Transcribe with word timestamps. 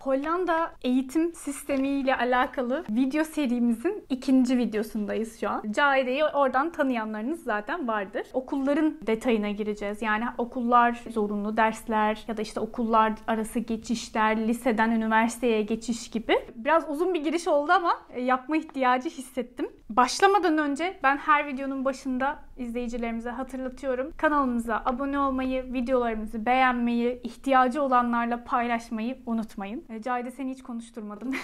Hollanda 0.00 0.72
eğitim 0.82 1.34
sistemiyle 1.34 2.16
alakalı 2.16 2.84
video 2.90 3.24
serimizin 3.24 4.04
ikinci 4.08 4.58
videosundayız 4.58 5.40
şu 5.40 5.50
an. 5.50 5.62
Cahide'yi 5.70 6.24
oradan 6.24 6.72
tanıyanlarınız 6.72 7.42
zaten 7.42 7.88
vardır. 7.88 8.26
Okulların 8.32 8.98
detayına 9.06 9.50
gireceğiz. 9.50 10.02
Yani 10.02 10.24
okullar 10.38 11.00
zorunlu 11.10 11.56
dersler 11.56 12.24
ya 12.28 12.36
da 12.36 12.42
işte 12.42 12.60
okullar 12.60 13.12
arası 13.26 13.58
geçişler, 13.58 14.48
liseden 14.48 14.90
üniversiteye 14.90 15.62
geçiş 15.62 16.10
gibi. 16.10 16.36
Biraz 16.54 16.90
uzun 16.90 17.14
bir 17.14 17.24
giriş 17.24 17.48
oldu 17.48 17.72
ama 17.72 17.92
e, 18.10 18.20
yapma 18.20 18.56
ihtiyacı 18.56 19.08
hissettim. 19.08 19.70
Başlamadan 19.90 20.58
önce 20.58 21.00
ben 21.02 21.16
her 21.16 21.46
videonun 21.46 21.84
başında 21.84 22.38
izleyicilerimize 22.60 23.30
hatırlatıyorum. 23.30 24.12
Kanalımıza 24.16 24.82
abone 24.84 25.18
olmayı, 25.18 25.72
videolarımızı 25.72 26.46
beğenmeyi, 26.46 27.20
ihtiyacı 27.24 27.82
olanlarla 27.82 28.44
paylaşmayı 28.44 29.18
unutmayın. 29.26 29.84
E, 29.88 30.02
Cahide 30.02 30.30
seni 30.30 30.50
hiç 30.50 30.62
konuşturmadım. 30.62 31.30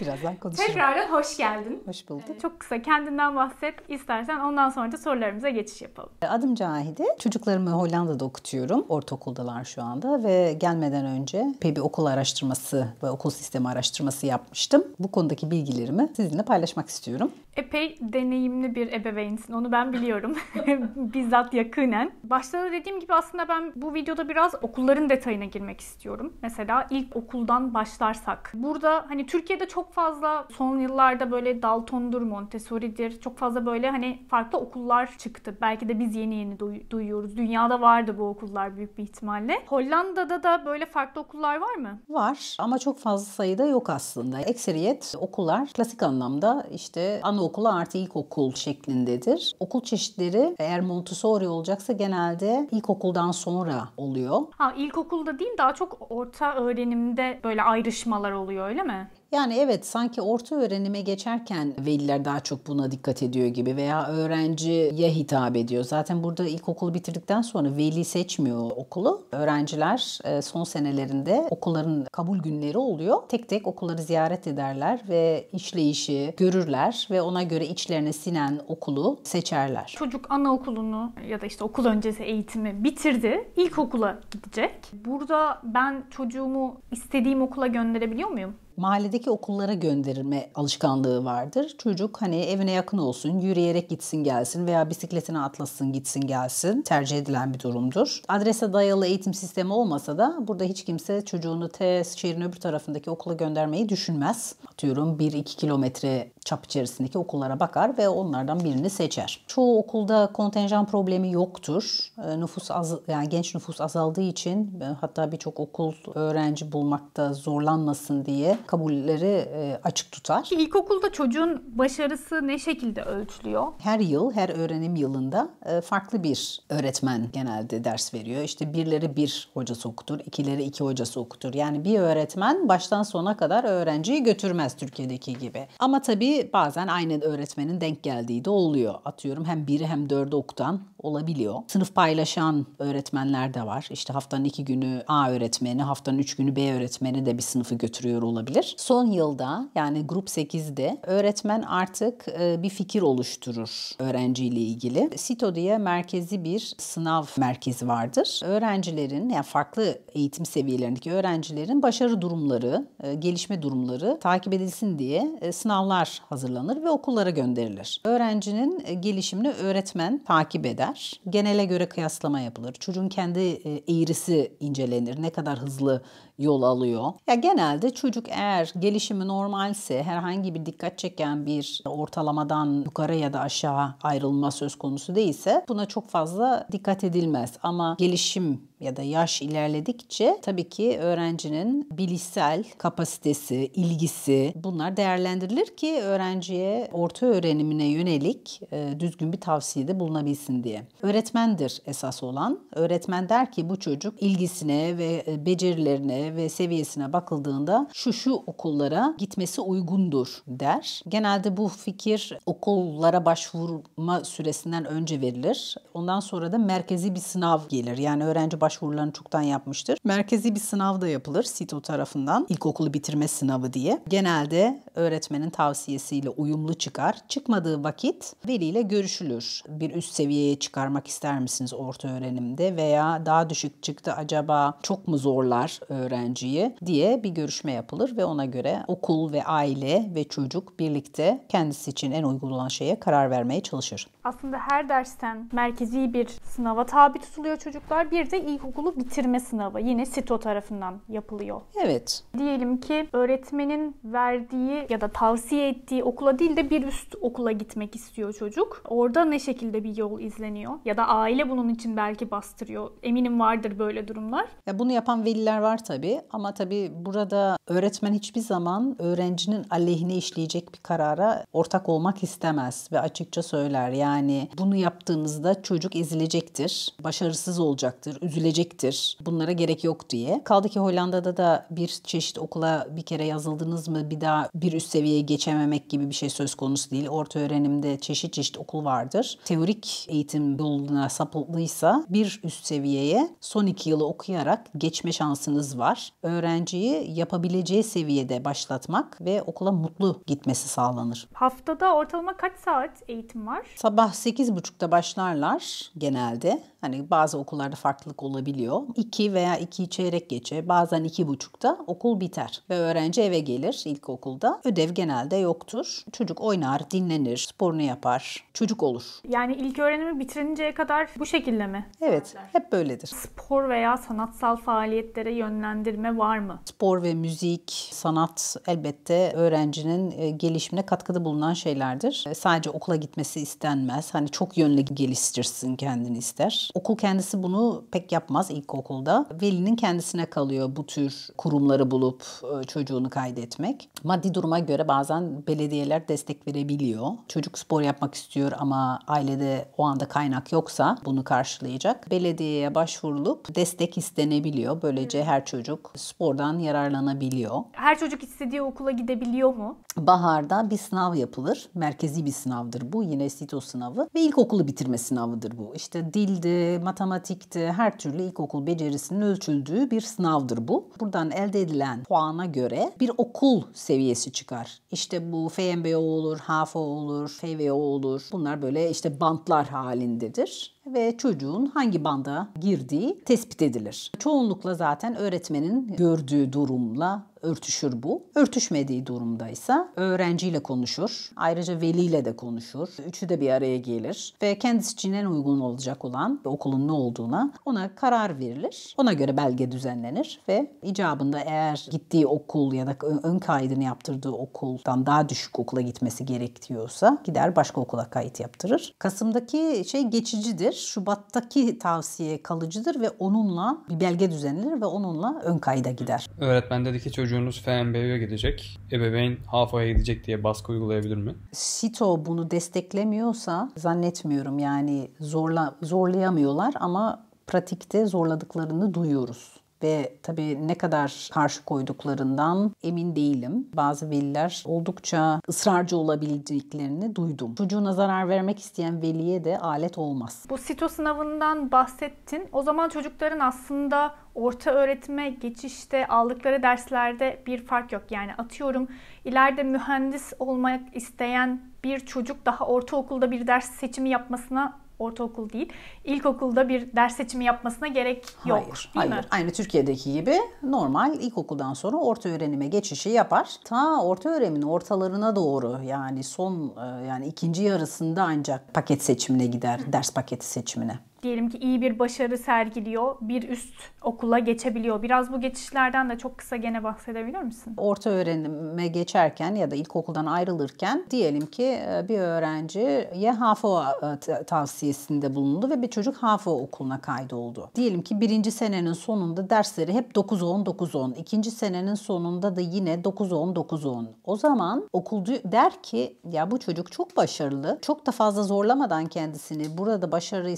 Birazdan 0.00 0.36
konuşuruz. 0.36 0.66
Tekrardan 0.66 1.12
hoş 1.12 1.36
geldin. 1.36 1.82
Hoş 1.86 2.08
bulduk. 2.08 2.40
Çok 2.42 2.60
kısa 2.60 2.82
kendinden 2.82 3.36
bahset 3.36 3.74
istersen 3.90 4.38
ondan 4.38 4.68
sonra 4.68 4.92
da 4.92 4.96
sorularımıza 4.96 5.48
geçiş 5.48 5.82
yapalım. 5.82 6.10
Adım 6.28 6.54
Cahide. 6.54 7.04
Çocuklarımı 7.18 7.70
Hollanda'da 7.70 8.24
okutuyorum. 8.24 8.86
Ortaokuldalar 8.88 9.64
şu 9.64 9.82
anda 9.82 10.22
ve 10.22 10.52
gelmeden 10.52 11.06
önce 11.06 11.46
epey 11.56 11.76
bir 11.76 11.80
okul 11.80 12.06
araştırması 12.06 12.88
ve 13.02 13.10
okul 13.10 13.30
sistemi 13.30 13.68
araştırması 13.68 14.26
yapmıştım. 14.26 14.84
Bu 14.98 15.10
konudaki 15.10 15.50
bilgilerimi 15.50 16.08
sizinle 16.16 16.42
paylaşmak 16.42 16.88
istiyorum. 16.88 17.30
Epey 17.60 17.96
deneyimli 18.00 18.74
bir 18.74 18.92
ebeveynsin. 18.92 19.52
Onu 19.52 19.72
ben 19.72 19.92
biliyorum. 19.92 20.36
Bizzat 20.96 21.54
yakınen. 21.54 22.12
Başta 22.24 22.62
da 22.62 22.72
dediğim 22.72 23.00
gibi 23.00 23.14
aslında 23.14 23.48
ben 23.48 23.72
bu 23.76 23.94
videoda 23.94 24.28
biraz 24.28 24.54
okulların 24.62 25.08
detayına 25.08 25.44
girmek 25.44 25.80
istiyorum. 25.80 26.32
Mesela 26.42 26.86
ilk 26.90 27.16
okuldan 27.16 27.74
başlarsak. 27.74 28.50
Burada 28.54 29.04
hani 29.08 29.26
Türkiye'de 29.26 29.68
çok 29.68 29.92
fazla 29.92 30.46
son 30.56 30.78
yıllarda 30.78 31.30
böyle 31.30 31.62
Dalton'dur, 31.62 32.22
Montessori'dir. 32.22 33.20
Çok 33.20 33.38
fazla 33.38 33.66
böyle 33.66 33.90
hani 33.90 34.18
farklı 34.30 34.58
okullar 34.58 35.18
çıktı. 35.18 35.58
Belki 35.60 35.88
de 35.88 35.98
biz 35.98 36.16
yeni 36.16 36.34
yeni 36.34 36.54
duy- 36.58 36.90
duyuyoruz. 36.90 37.36
Dünyada 37.36 37.80
vardı 37.80 38.14
bu 38.18 38.22
okullar 38.24 38.76
büyük 38.76 38.98
bir 38.98 39.02
ihtimalle. 39.02 39.62
Hollanda'da 39.66 40.42
da 40.42 40.62
böyle 40.66 40.86
farklı 40.86 41.20
okullar 41.20 41.56
var 41.60 41.74
mı? 41.74 41.98
Var 42.08 42.56
ama 42.58 42.78
çok 42.78 42.98
fazla 42.98 43.24
sayıda 43.32 43.64
yok 43.66 43.90
aslında. 43.90 44.40
Ekseriyet 44.40 45.14
okullar 45.20 45.68
klasik 45.68 46.02
anlamda 46.02 46.66
işte 46.74 47.20
anaokulu 47.50 47.68
artı 47.68 47.98
ilkokul 47.98 48.54
şeklindedir. 48.54 49.54
Okul 49.60 49.80
çeşitleri 49.82 50.54
eğer 50.58 50.80
Montessori 50.80 51.48
olacaksa 51.48 51.92
genelde 51.92 52.68
ilkokuldan 52.72 53.30
sonra 53.30 53.88
oluyor. 53.96 54.40
Ha 54.58 54.72
ilkokulda 54.76 55.38
değil 55.38 55.50
daha 55.58 55.74
çok 55.74 56.06
orta 56.10 56.54
öğrenimde 56.54 57.40
böyle 57.44 57.62
ayrışmalar 57.62 58.32
oluyor 58.32 58.68
öyle 58.68 58.82
mi? 58.82 59.10
Yani 59.32 59.54
evet 59.54 59.86
sanki 59.86 60.22
orta 60.22 60.56
öğrenime 60.56 61.00
geçerken 61.00 61.74
veliler 61.78 62.24
daha 62.24 62.40
çok 62.40 62.66
buna 62.66 62.90
dikkat 62.90 63.22
ediyor 63.22 63.46
gibi 63.46 63.76
veya 63.76 64.06
öğrenciye 64.06 65.10
hitap 65.10 65.56
ediyor. 65.56 65.84
Zaten 65.84 66.22
burada 66.22 66.48
ilkokulu 66.48 66.94
bitirdikten 66.94 67.42
sonra 67.42 67.76
veli 67.76 68.04
seçmiyor 68.04 68.70
okulu. 68.76 69.22
Öğrenciler 69.32 70.18
e, 70.24 70.42
son 70.42 70.64
senelerinde 70.64 71.46
okulların 71.50 72.06
kabul 72.12 72.38
günleri 72.38 72.78
oluyor. 72.78 73.22
Tek 73.28 73.48
tek 73.48 73.66
okulları 73.66 74.02
ziyaret 74.02 74.46
ederler 74.46 75.00
ve 75.08 75.48
işleyişi 75.52 76.34
görürler 76.36 77.08
ve 77.10 77.22
ona 77.22 77.42
göre 77.42 77.66
içlerine 77.66 78.12
sinen 78.12 78.60
okulu 78.68 79.18
seçerler. 79.24 79.94
Çocuk 79.98 80.30
anaokulunu 80.30 81.12
ya 81.28 81.40
da 81.40 81.46
işte 81.46 81.64
okul 81.64 81.84
öncesi 81.84 82.22
eğitimi 82.22 82.84
bitirdi. 82.84 83.48
İlkokula 83.56 84.18
gidecek. 84.30 84.74
Burada 85.04 85.60
ben 85.62 86.04
çocuğumu 86.10 86.76
istediğim 86.92 87.42
okula 87.42 87.66
gönderebiliyor 87.66 88.30
muyum? 88.30 88.54
Mahalledeki 88.80 89.30
okullara 89.30 89.74
gönderme 89.74 90.50
alışkanlığı 90.54 91.24
vardır. 91.24 91.74
Çocuk 91.78 92.22
hani 92.22 92.36
evine 92.36 92.70
yakın 92.70 92.98
olsun, 92.98 93.40
yürüyerek 93.40 93.88
gitsin 93.88 94.24
gelsin 94.24 94.66
veya 94.66 94.90
bisikletine 94.90 95.40
atlasın 95.40 95.92
gitsin 95.92 96.20
gelsin 96.20 96.82
tercih 96.82 97.18
edilen 97.18 97.54
bir 97.54 97.60
durumdur. 97.60 98.22
Adrese 98.28 98.72
dayalı 98.72 99.06
eğitim 99.06 99.34
sistemi 99.34 99.72
olmasa 99.72 100.18
da 100.18 100.36
burada 100.40 100.64
hiç 100.64 100.84
kimse 100.84 101.24
çocuğunu 101.24 101.68
te 101.68 102.04
şehrin 102.16 102.40
öbür 102.40 102.60
tarafındaki 102.60 103.10
okula 103.10 103.34
göndermeyi 103.34 103.88
düşünmez. 103.88 104.54
Atıyorum 104.72 105.18
1-2 105.18 105.42
kilometre 105.44 106.32
çap 106.44 106.64
içerisindeki 106.64 107.18
okullara 107.18 107.60
bakar 107.60 107.98
ve 107.98 108.08
onlardan 108.08 108.64
birini 108.64 108.90
seçer. 108.90 109.44
Çoğu 109.46 109.78
okulda 109.78 110.30
kontenjan 110.32 110.86
problemi 110.86 111.32
yoktur. 111.32 112.12
Nüfus 112.38 112.70
az, 112.70 112.94
yani 113.08 113.28
genç 113.28 113.54
nüfus 113.54 113.80
azaldığı 113.80 114.20
için 114.20 114.82
hatta 115.00 115.32
birçok 115.32 115.60
okul 115.60 115.92
öğrenci 116.14 116.72
bulmakta 116.72 117.32
zorlanmasın 117.32 118.24
diye 118.24 118.58
kabulleri 118.70 119.48
e, 119.54 119.80
açık 119.84 120.12
tutar. 120.12 120.44
Ki 120.44 120.54
ilkokulda 120.54 121.12
çocuğun 121.12 121.62
başarısı 121.78 122.46
ne 122.46 122.58
şekilde 122.58 123.02
ölçülüyor? 123.02 123.66
Her 123.78 124.00
yıl, 124.00 124.32
her 124.32 124.48
öğrenim 124.48 124.96
yılında 124.96 125.48
e, 125.66 125.80
farklı 125.80 126.22
bir 126.22 126.60
öğretmen 126.68 127.28
genelde 127.32 127.84
ders 127.84 128.14
veriyor. 128.14 128.42
İşte 128.42 128.74
birleri 128.74 129.16
bir 129.16 129.48
hocası 129.54 129.88
okutur, 129.88 130.20
ikileri 130.26 130.62
iki 130.62 130.84
hocası 130.84 131.20
okutur. 131.20 131.54
Yani 131.54 131.84
bir 131.84 131.98
öğretmen 131.98 132.68
baştan 132.68 133.02
sona 133.02 133.36
kadar 133.36 133.64
öğrenciyi 133.64 134.22
götürmez 134.22 134.76
Türkiye'deki 134.76 135.38
gibi. 135.38 135.68
Ama 135.78 136.02
tabii 136.02 136.50
bazen 136.52 136.88
aynı 136.88 137.20
öğretmenin 137.20 137.80
denk 137.80 138.02
geldiği 138.02 138.44
de 138.44 138.50
oluyor. 138.50 138.94
Atıyorum 139.04 139.44
hem 139.44 139.66
biri 139.66 139.86
hem 139.86 140.10
dördü 140.10 140.36
okutan 140.36 140.80
olabiliyor. 141.02 141.54
Sınıf 141.66 141.94
paylaşan 141.94 142.66
öğretmenler 142.78 143.54
de 143.54 143.66
var. 143.66 143.88
İşte 143.90 144.12
haftanın 144.12 144.44
iki 144.44 144.64
günü 144.64 145.02
A 145.08 145.30
öğretmeni, 145.30 145.82
haftanın 145.82 146.18
üç 146.18 146.36
günü 146.36 146.56
B 146.56 146.72
öğretmeni 146.72 147.26
de 147.26 147.38
bir 147.38 147.42
sınıfı 147.42 147.74
götürüyor 147.74 148.22
olabilir. 148.22 148.74
Son 148.78 149.06
yılda 149.06 149.68
yani 149.74 150.06
grup 150.06 150.28
8'de 150.28 150.98
öğretmen 151.02 151.62
artık 151.62 152.26
e, 152.40 152.62
bir 152.62 152.70
fikir 152.70 153.02
oluşturur 153.02 153.90
öğrenciyle 153.98 154.60
ilgili. 154.60 155.18
SITO 155.18 155.54
diye 155.54 155.78
merkezi 155.78 156.44
bir 156.44 156.74
sınav 156.78 157.24
merkezi 157.36 157.88
vardır. 157.88 158.40
Öğrencilerin 158.44 159.28
yani 159.28 159.42
farklı 159.42 159.98
eğitim 160.14 160.46
seviyelerindeki 160.46 161.12
öğrencilerin 161.12 161.82
başarı 161.82 162.20
durumları, 162.20 162.86
e, 163.02 163.14
gelişme 163.14 163.62
durumları 163.62 164.18
takip 164.20 164.52
edilsin 164.52 164.98
diye 164.98 165.38
e, 165.40 165.52
sınavlar 165.52 166.22
hazırlanır 166.28 166.82
ve 166.82 166.90
okullara 166.90 167.30
gönderilir. 167.30 168.00
Öğrencinin 168.04 169.00
gelişimini 169.00 169.50
öğretmen 169.50 170.24
takip 170.24 170.66
eder. 170.66 170.89
Genele 171.30 171.64
göre 171.64 171.88
kıyaslama 171.88 172.40
yapılır. 172.40 172.72
Çocuğun 172.72 173.08
kendi 173.08 173.40
eğrisi 173.88 174.56
incelenir. 174.60 175.22
Ne 175.22 175.30
kadar 175.30 175.58
hızlı 175.58 176.02
yol 176.38 176.62
alıyor. 176.62 177.12
Ya 177.26 177.34
genelde 177.34 177.90
çocuk 177.90 178.28
eğer 178.28 178.72
gelişimi 178.78 179.28
normalse 179.28 180.02
herhangi 180.02 180.54
bir 180.54 180.66
dikkat 180.66 180.98
çeken 180.98 181.46
bir 181.46 181.82
ortalamadan 181.86 182.82
yukarı 182.84 183.14
ya 183.14 183.32
da 183.32 183.40
aşağı 183.40 183.94
ayrılma 184.02 184.50
söz 184.50 184.74
konusu 184.74 185.14
değilse 185.14 185.64
buna 185.68 185.86
çok 185.86 186.08
fazla 186.08 186.66
dikkat 186.72 187.04
edilmez. 187.04 187.52
Ama 187.62 187.96
gelişim 187.98 188.69
ya 188.80 188.96
da 188.96 189.02
yaş 189.02 189.42
ilerledikçe 189.42 190.38
tabii 190.42 190.68
ki 190.68 190.98
öğrencinin 191.00 191.88
bilişsel 191.92 192.64
kapasitesi, 192.78 193.70
ilgisi 193.74 194.52
bunlar 194.56 194.96
değerlendirilir 194.96 195.76
ki 195.76 196.00
öğrenciye 196.02 196.88
orta 196.92 197.26
öğrenimine 197.26 197.84
yönelik 197.84 198.60
e, 198.72 199.00
düzgün 199.00 199.32
bir 199.32 199.40
tavsiyede 199.40 200.00
bulunabilsin 200.00 200.64
diye. 200.64 200.82
Öğretmendir 201.02 201.82
esas 201.86 202.22
olan. 202.22 202.60
Öğretmen 202.74 203.28
der 203.28 203.52
ki 203.52 203.70
bu 203.70 203.80
çocuk 203.80 204.22
ilgisine 204.22 204.98
ve 204.98 205.24
e, 205.26 205.46
becerilerine 205.46 206.36
ve 206.36 206.48
seviyesine 206.48 207.12
bakıldığında 207.12 207.88
şu 207.92 208.12
şu 208.12 208.32
okullara 208.32 209.14
gitmesi 209.18 209.60
uygundur 209.60 210.42
der. 210.46 211.02
Genelde 211.08 211.56
bu 211.56 211.68
fikir 211.68 212.38
okullara 212.46 213.24
başvurma 213.24 214.24
süresinden 214.24 214.84
önce 214.84 215.20
verilir. 215.20 215.76
Ondan 215.94 216.20
sonra 216.20 216.52
da 216.52 216.58
merkezi 216.58 217.14
bir 217.14 217.20
sınav 217.20 217.60
gelir. 217.68 217.98
Yani 217.98 218.24
öğrenci 218.24 218.60
başvurularını 218.70 219.12
çoktan 219.12 219.42
yapmıştır. 219.42 219.98
Merkezi 220.04 220.54
bir 220.54 220.60
sınav 220.60 221.00
da 221.00 221.08
yapılır 221.08 221.42
SİTO 221.42 221.80
tarafından. 221.80 222.46
İlkokulu 222.48 222.94
bitirme 222.94 223.28
sınavı 223.28 223.72
diye. 223.72 224.02
Genelde 224.08 224.82
öğretmenin 224.94 225.50
tavsiyesiyle 225.50 226.28
uyumlu 226.28 226.74
çıkar. 226.74 227.16
Çıkmadığı 227.28 227.84
vakit 227.84 228.32
veliyle 228.48 228.82
görüşülür. 228.82 229.62
Bir 229.68 229.94
üst 229.94 230.14
seviyeye 230.14 230.58
çıkarmak 230.58 231.06
ister 231.06 231.40
misiniz 231.40 231.74
orta 231.74 232.08
öğrenimde 232.08 232.76
veya 232.76 233.26
daha 233.26 233.50
düşük 233.50 233.82
çıktı 233.82 234.12
acaba 234.12 234.78
çok 234.82 235.08
mu 235.08 235.18
zorlar 235.18 235.80
öğrenciyi 235.88 236.76
diye 236.86 237.22
bir 237.22 237.30
görüşme 237.30 237.72
yapılır 237.72 238.16
ve 238.16 238.24
ona 238.24 238.44
göre 238.44 238.84
okul 238.86 239.32
ve 239.32 239.44
aile 239.44 240.10
ve 240.14 240.24
çocuk 240.24 240.78
birlikte 240.78 241.44
kendisi 241.48 241.90
için 241.90 242.12
en 242.12 242.22
uygun 242.22 242.50
olan 242.50 242.68
şeye 242.68 243.00
karar 243.00 243.30
vermeye 243.30 243.60
çalışır. 243.60 244.06
Aslında 244.24 244.58
her 244.58 244.88
dersten 244.88 245.48
merkezi 245.52 246.14
bir 246.14 246.26
sınava 246.26 246.86
tabi 246.86 247.18
tutuluyor 247.18 247.56
çocuklar. 247.56 248.10
Bir 248.10 248.30
de 248.30 248.40
ilkokulu 248.40 248.96
bitirme 248.96 249.40
sınavı 249.40 249.80
yine 249.80 250.06
SİTO 250.06 250.38
tarafından 250.38 250.94
yapılıyor. 251.08 251.60
Evet. 251.84 252.24
Diyelim 252.38 252.80
ki 252.80 253.08
öğretmenin 253.12 253.96
verdiği 254.04 254.86
ya 254.90 255.00
da 255.00 255.08
tavsiye 255.08 255.68
ettiği 255.68 256.04
okula 256.04 256.38
değil 256.38 256.56
de 256.56 256.70
bir 256.70 256.82
üst 256.82 257.14
okula 257.20 257.52
gitmek 257.52 257.96
istiyor 257.96 258.32
çocuk. 258.32 258.82
Orada 258.88 259.24
ne 259.24 259.38
şekilde 259.38 259.84
bir 259.84 259.96
yol 259.96 260.20
izleniyor? 260.20 260.72
Ya 260.84 260.96
da 260.96 261.08
aile 261.08 261.50
bunun 261.50 261.68
için 261.68 261.96
belki 261.96 262.30
bastırıyor. 262.30 262.90
Eminim 263.02 263.40
vardır 263.40 263.78
böyle 263.78 264.08
durumlar. 264.08 264.46
Ya 264.66 264.78
bunu 264.78 264.92
yapan 264.92 265.24
veliler 265.24 265.58
var 265.58 265.84
tabii 265.84 266.20
ama 266.30 266.54
tabii 266.54 266.92
burada 266.94 267.56
öğretmen 267.68 268.12
hiçbir 268.12 268.40
zaman 268.40 268.96
öğrencinin 268.98 269.66
aleyhine 269.70 270.14
işleyecek 270.14 270.74
bir 270.74 270.78
karara 270.82 271.44
ortak 271.52 271.88
olmak 271.88 272.22
istemez 272.22 272.88
ve 272.92 273.00
açıkça 273.00 273.42
söyler. 273.42 273.90
Yani 273.90 274.09
bunu 274.58 274.76
yaptığınızda 274.76 275.62
çocuk 275.62 275.96
ezilecektir, 275.96 276.94
başarısız 277.04 277.58
olacaktır, 277.58 278.18
üzülecektir. 278.22 279.18
Bunlara 279.20 279.52
gerek 279.52 279.84
yok 279.84 280.10
diye. 280.10 280.44
Kaldı 280.44 280.68
ki 280.68 280.80
Hollanda'da 280.80 281.36
da 281.36 281.66
bir 281.70 282.00
çeşit 282.04 282.38
okula 282.38 282.86
bir 282.90 283.02
kere 283.02 283.24
yazıldınız 283.24 283.88
mı 283.88 284.10
bir 284.10 284.20
daha 284.20 284.48
bir 284.54 284.72
üst 284.72 284.88
seviyeye 284.90 285.20
geçememek 285.20 285.90
gibi 285.90 286.08
bir 286.08 286.14
şey 286.14 286.30
söz 286.30 286.54
konusu 286.54 286.90
değil. 286.90 287.08
Orta 287.08 287.40
öğrenimde 287.40 287.98
çeşit 287.98 288.32
çeşit 288.32 288.58
okul 288.58 288.84
vardır. 288.84 289.38
Teorik 289.44 290.06
eğitim 290.08 290.58
yoluna 290.58 291.08
sapıldıysa 291.08 292.04
bir 292.08 292.40
üst 292.44 292.66
seviyeye 292.66 293.36
son 293.40 293.66
iki 293.66 293.90
yılı 293.90 294.06
okuyarak 294.06 294.66
geçme 294.78 295.12
şansınız 295.12 295.78
var. 295.78 296.12
Öğrenciyi 296.22 297.18
yapabileceği 297.18 297.82
seviyede 297.82 298.44
başlatmak 298.44 299.20
ve 299.20 299.42
okula 299.42 299.72
mutlu 299.72 300.22
gitmesi 300.26 300.68
sağlanır. 300.68 301.28
Haftada 301.32 301.94
ortalama 301.94 302.36
kaç 302.36 302.58
saat 302.58 303.02
eğitim 303.08 303.46
var? 303.46 303.66
Sabah 303.76 303.99
8.30'da 304.06 304.90
başlarlar 304.90 305.90
genelde. 305.98 306.62
Hani 306.80 307.10
bazı 307.10 307.38
okullarda 307.38 307.76
farklılık 307.76 308.22
olabiliyor. 308.22 308.82
2 308.96 309.34
veya 309.34 309.56
2 309.56 309.90
çeyrek 309.90 310.30
geçe 310.30 310.68
bazen 310.68 311.04
2.30'da 311.04 311.78
okul 311.86 312.20
biter 312.20 312.62
ve 312.70 312.78
öğrenci 312.78 313.22
eve 313.22 313.38
gelir 313.40 313.82
ilkokulda. 313.84 314.60
Ödev 314.64 314.90
genelde 314.90 315.36
yoktur. 315.36 316.04
Çocuk 316.12 316.40
oynar, 316.40 316.90
dinlenir, 316.90 317.36
sporunu 317.36 317.82
yapar, 317.82 318.44
çocuk 318.54 318.82
olur. 318.82 319.02
Yani 319.28 319.54
ilk 319.54 319.78
öğrenimi 319.78 320.18
bitirinceye 320.20 320.74
kadar 320.74 321.08
bu 321.18 321.26
şekilde 321.26 321.66
mi? 321.66 321.86
Evet, 322.00 322.34
hep 322.52 322.72
böyledir. 322.72 323.06
Spor 323.06 323.68
veya 323.68 323.96
sanatsal 323.96 324.56
faaliyetlere 324.56 325.34
yönlendirme 325.34 326.18
var 326.18 326.38
mı? 326.38 326.60
Spor 326.64 327.02
ve 327.02 327.14
müzik, 327.14 327.88
sanat 327.92 328.56
elbette 328.66 329.32
öğrencinin 329.34 330.14
e, 330.18 330.30
gelişimine 330.30 330.86
katkıda 330.86 331.24
bulunan 331.24 331.54
şeylerdir. 331.54 332.24
E, 332.28 332.34
Sadece 332.34 332.70
okula 332.70 332.96
gitmesi 332.96 333.40
istenmez. 333.40 333.89
Hani 334.12 334.28
çok 334.28 334.58
yönlü 334.58 334.80
geliştirsin 334.80 335.76
kendini 335.76 336.18
ister. 336.18 336.70
Okul 336.74 336.96
kendisi 336.96 337.42
bunu 337.42 337.84
pek 337.92 338.12
yapmaz 338.12 338.50
ilkokulda. 338.50 339.26
Velinin 339.42 339.76
kendisine 339.76 340.26
kalıyor 340.26 340.76
bu 340.76 340.86
tür 340.86 341.28
kurumları 341.38 341.90
bulup 341.90 342.24
e, 342.60 342.64
çocuğunu 342.64 343.10
kaydetmek. 343.10 343.90
Maddi 344.04 344.34
duruma 344.34 344.58
göre 344.58 344.88
bazen 344.88 345.46
belediyeler 345.46 346.08
destek 346.08 346.48
verebiliyor. 346.48 347.06
Çocuk 347.28 347.58
spor 347.58 347.82
yapmak 347.82 348.14
istiyor 348.14 348.52
ama 348.58 348.98
ailede 349.08 349.68
o 349.78 349.84
anda 349.84 350.08
kaynak 350.08 350.52
yoksa 350.52 350.96
bunu 351.04 351.24
karşılayacak. 351.24 352.10
Belediyeye 352.10 352.74
başvurulup 352.74 353.54
destek 353.54 353.98
istenebiliyor. 353.98 354.82
Böylece 354.82 355.24
her 355.24 355.44
çocuk 355.44 355.92
spordan 355.96 356.58
yararlanabiliyor. 356.58 357.60
Her 357.72 357.98
çocuk 357.98 358.22
istediği 358.22 358.62
okula 358.62 358.90
gidebiliyor 358.90 359.54
mu? 359.54 359.76
Baharda 359.96 360.70
bir 360.70 360.78
sınav 360.78 361.14
yapılır. 361.14 361.68
Merkezi 361.74 362.26
bir 362.26 362.32
sınavdır 362.32 362.92
bu. 362.92 363.02
Yine 363.02 363.30
SİTO 363.30 363.60
sınavı. 363.60 363.79
Ve 364.14 364.20
ilkokulu 364.20 364.66
bitirme 364.66 364.98
sınavıdır 364.98 365.58
bu. 365.58 365.74
İşte 365.74 366.14
dildi, 366.14 366.84
matematikti, 366.84 367.72
her 367.72 367.98
türlü 367.98 368.22
ilkokul 368.22 368.66
becerisinin 368.66 369.20
ölçüldüğü 369.20 369.90
bir 369.90 370.00
sınavdır 370.00 370.68
bu. 370.68 370.88
Buradan 371.00 371.30
elde 371.30 371.60
edilen 371.60 372.04
puana 372.04 372.46
göre 372.46 372.92
bir 373.00 373.10
okul 373.18 373.62
seviyesi 373.74 374.32
çıkar. 374.32 374.78
İşte 374.90 375.32
bu 375.32 375.48
FMBO 375.48 375.98
olur, 375.98 376.38
HAFO 376.38 376.80
olur, 376.80 377.28
FVO 377.28 377.72
olur. 377.72 378.28
Bunlar 378.32 378.62
böyle 378.62 378.90
işte 378.90 379.20
bantlar 379.20 379.68
halindedir 379.68 380.79
ve 380.94 381.16
çocuğun 381.16 381.66
hangi 381.66 382.04
banda 382.04 382.48
girdiği 382.60 383.20
tespit 383.24 383.62
edilir. 383.62 384.12
Çoğunlukla 384.18 384.74
zaten 384.74 385.16
öğretmenin 385.16 385.96
gördüğü 385.96 386.52
durumla 386.52 387.30
örtüşür 387.42 388.02
bu. 388.02 388.22
Örtüşmediği 388.34 389.06
durumdaysa 389.06 389.88
öğrenciyle 389.96 390.62
konuşur. 390.62 391.30
Ayrıca 391.36 391.80
veliyle 391.80 392.24
de 392.24 392.36
konuşur. 392.36 392.88
Üçü 393.06 393.28
de 393.28 393.40
bir 393.40 393.50
araya 393.50 393.76
gelir 393.76 394.34
ve 394.42 394.58
kendisi 394.58 394.92
için 394.92 395.12
en 395.12 395.26
uygun 395.26 395.60
olacak 395.60 396.04
olan 396.04 396.40
okulun 396.44 396.88
ne 396.88 396.92
olduğuna 396.92 397.52
ona 397.64 397.94
karar 397.94 398.38
verilir. 398.38 398.94
Ona 398.98 399.12
göre 399.12 399.36
belge 399.36 399.72
düzenlenir 399.72 400.40
ve 400.48 400.72
icabında 400.82 401.40
eğer 401.40 401.86
gittiği 401.90 402.26
okul 402.26 402.72
ya 402.72 402.86
da 402.86 402.96
ön 403.22 403.38
kaydını 403.38 403.84
yaptırdığı 403.84 404.32
okuldan 404.32 405.06
daha 405.06 405.28
düşük 405.28 405.58
okula 405.58 405.80
gitmesi 405.80 406.24
gerekiyorsa 406.24 407.18
gider 407.24 407.56
başka 407.56 407.80
okula 407.80 408.10
kayıt 408.10 408.40
yaptırır. 408.40 408.94
Kasım'daki 408.98 409.84
şey 409.86 410.02
geçicidir. 410.02 410.72
Şubat'taki 410.80 411.78
tavsiye 411.78 412.42
kalıcıdır 412.42 413.00
ve 413.00 413.10
onunla 413.10 413.78
bir 413.88 414.00
belge 414.00 414.30
düzenlenir 414.30 414.80
ve 414.80 414.84
onunla 414.84 415.40
ön 415.44 415.58
kayda 415.58 415.90
gider. 415.90 416.26
Öğretmen 416.40 416.84
dedi 416.84 417.00
ki 417.00 417.12
çocuğunuz 417.12 417.62
FMB'ye 417.62 418.18
gidecek, 418.18 418.78
ebeveyn 418.92 419.36
HAFO'ya 419.46 419.92
gidecek 419.92 420.26
diye 420.26 420.44
baskı 420.44 420.72
uygulayabilir 420.72 421.16
mi? 421.16 421.34
SİTO 421.52 422.26
bunu 422.26 422.50
desteklemiyorsa 422.50 423.70
zannetmiyorum 423.76 424.58
yani 424.58 425.10
zorla 425.20 425.74
zorlayamıyorlar 425.82 426.74
ama 426.80 427.26
pratikte 427.46 428.06
zorladıklarını 428.06 428.94
duyuyoruz 428.94 429.59
ve 429.82 430.16
tabii 430.22 430.68
ne 430.68 430.74
kadar 430.74 431.28
karşı 431.32 431.64
koyduklarından 431.64 432.72
emin 432.82 433.16
değilim. 433.16 433.68
Bazı 433.74 434.10
veliler 434.10 434.62
oldukça 434.66 435.40
ısrarcı 435.48 435.96
olabildiklerini 435.96 437.16
duydum. 437.16 437.54
Çocuğuna 437.54 437.92
zarar 437.92 438.28
vermek 438.28 438.58
isteyen 438.58 439.02
veliye 439.02 439.44
de 439.44 439.58
alet 439.58 439.98
olmaz. 439.98 440.46
Bu 440.50 440.58
SİTO 440.58 440.88
sınavından 440.88 441.72
bahsettin. 441.72 442.48
O 442.52 442.62
zaman 442.62 442.88
çocukların 442.88 443.40
aslında 443.40 444.14
orta 444.34 444.70
öğretime 444.70 445.30
geçişte 445.30 446.06
aldıkları 446.06 446.62
derslerde 446.62 447.42
bir 447.46 447.64
fark 447.66 447.92
yok. 447.92 448.02
Yani 448.10 448.34
atıyorum 448.34 448.88
ileride 449.24 449.62
mühendis 449.62 450.32
olmak 450.38 450.96
isteyen 450.96 451.60
bir 451.84 452.00
çocuk 452.00 452.46
daha 452.46 452.66
ortaokulda 452.66 453.30
bir 453.30 453.46
ders 453.46 453.70
seçimi 453.70 454.08
yapmasına 454.08 454.80
ortaokul 455.00 455.50
değil, 455.50 455.72
ilkokulda 456.04 456.68
bir 456.68 456.96
ders 456.96 457.16
seçimi 457.16 457.44
yapmasına 457.44 457.88
gerek 457.88 458.24
yok. 458.44 458.58
Hayır, 458.58 458.90
değil 458.94 459.10
hayır. 459.10 459.24
mi? 459.24 459.28
Aynı 459.30 459.52
Türkiye'deki 459.52 460.12
gibi 460.12 460.36
normal 460.62 461.14
ilkokuldan 461.14 461.74
sonra 461.74 461.96
orta 461.96 462.28
öğrenime 462.28 462.66
geçişi 462.66 463.08
yapar. 463.10 463.56
Ta 463.64 464.02
orta 464.02 464.28
öğrenimin 464.28 464.62
ortalarına 464.62 465.36
doğru 465.36 465.80
yani 465.84 466.24
son 466.24 466.74
e, 466.76 467.06
yani 467.06 467.26
ikinci 467.26 467.62
yarısında 467.62 468.22
ancak 468.22 468.74
paket 468.74 469.02
seçimine 469.02 469.46
gider, 469.46 469.80
ders 469.92 470.14
paketi 470.14 470.46
seçimine. 470.46 470.98
Diyelim 471.22 471.48
ki 471.48 471.58
iyi 471.58 471.80
bir 471.80 471.98
başarı 471.98 472.38
sergiliyor, 472.38 473.16
bir 473.20 473.48
üst 473.48 473.74
okula 474.02 474.38
geçebiliyor. 474.38 475.02
Biraz 475.02 475.32
bu 475.32 475.40
geçişlerden 475.40 476.10
de 476.10 476.18
çok 476.18 476.38
kısa 476.38 476.56
gene 476.56 476.84
bahsedebilir 476.84 477.40
misin? 477.40 477.74
Orta 477.76 478.10
öğrenime 478.10 478.88
geçerken 478.88 479.54
ya 479.54 479.70
da 479.70 479.74
ilkokuldan 479.74 480.26
ayrılırken 480.26 481.04
diyelim 481.10 481.46
ki 481.46 481.64
e, 481.64 482.08
bir 482.08 482.18
öğrenciye 482.18 483.30
HAFO 483.30 483.82
e, 483.82 484.44
tavsiyesinde 484.44 485.34
bulundu 485.34 485.70
ve 485.70 485.82
bir 485.82 485.88
çocuk 485.88 486.16
HAFO 486.16 486.50
okuluna 486.50 487.00
kaydoldu. 487.00 487.70
Diyelim 487.74 488.02
ki 488.02 488.20
birinci 488.20 488.50
senenin 488.50 488.92
sonunda 488.92 489.50
dersleri 489.50 489.92
hep 489.92 490.16
9-10, 490.16 490.64
9-10. 490.64 491.16
İkinci 491.16 491.50
senenin 491.50 491.94
sonunda 491.94 492.56
da 492.56 492.60
yine 492.60 492.94
9-10, 492.94 493.54
9-10. 493.54 494.06
O 494.24 494.36
zaman 494.36 494.88
okul 494.92 495.26
der 495.26 495.82
ki 495.82 496.16
ya 496.32 496.50
bu 496.50 496.58
çocuk 496.58 496.92
çok 496.92 497.16
başarılı, 497.16 497.78
çok 497.82 498.06
da 498.06 498.12
fazla 498.12 498.42
zorlamadan 498.42 499.06
kendisini 499.06 499.78
burada 499.78 500.12
başarıyı 500.12 500.56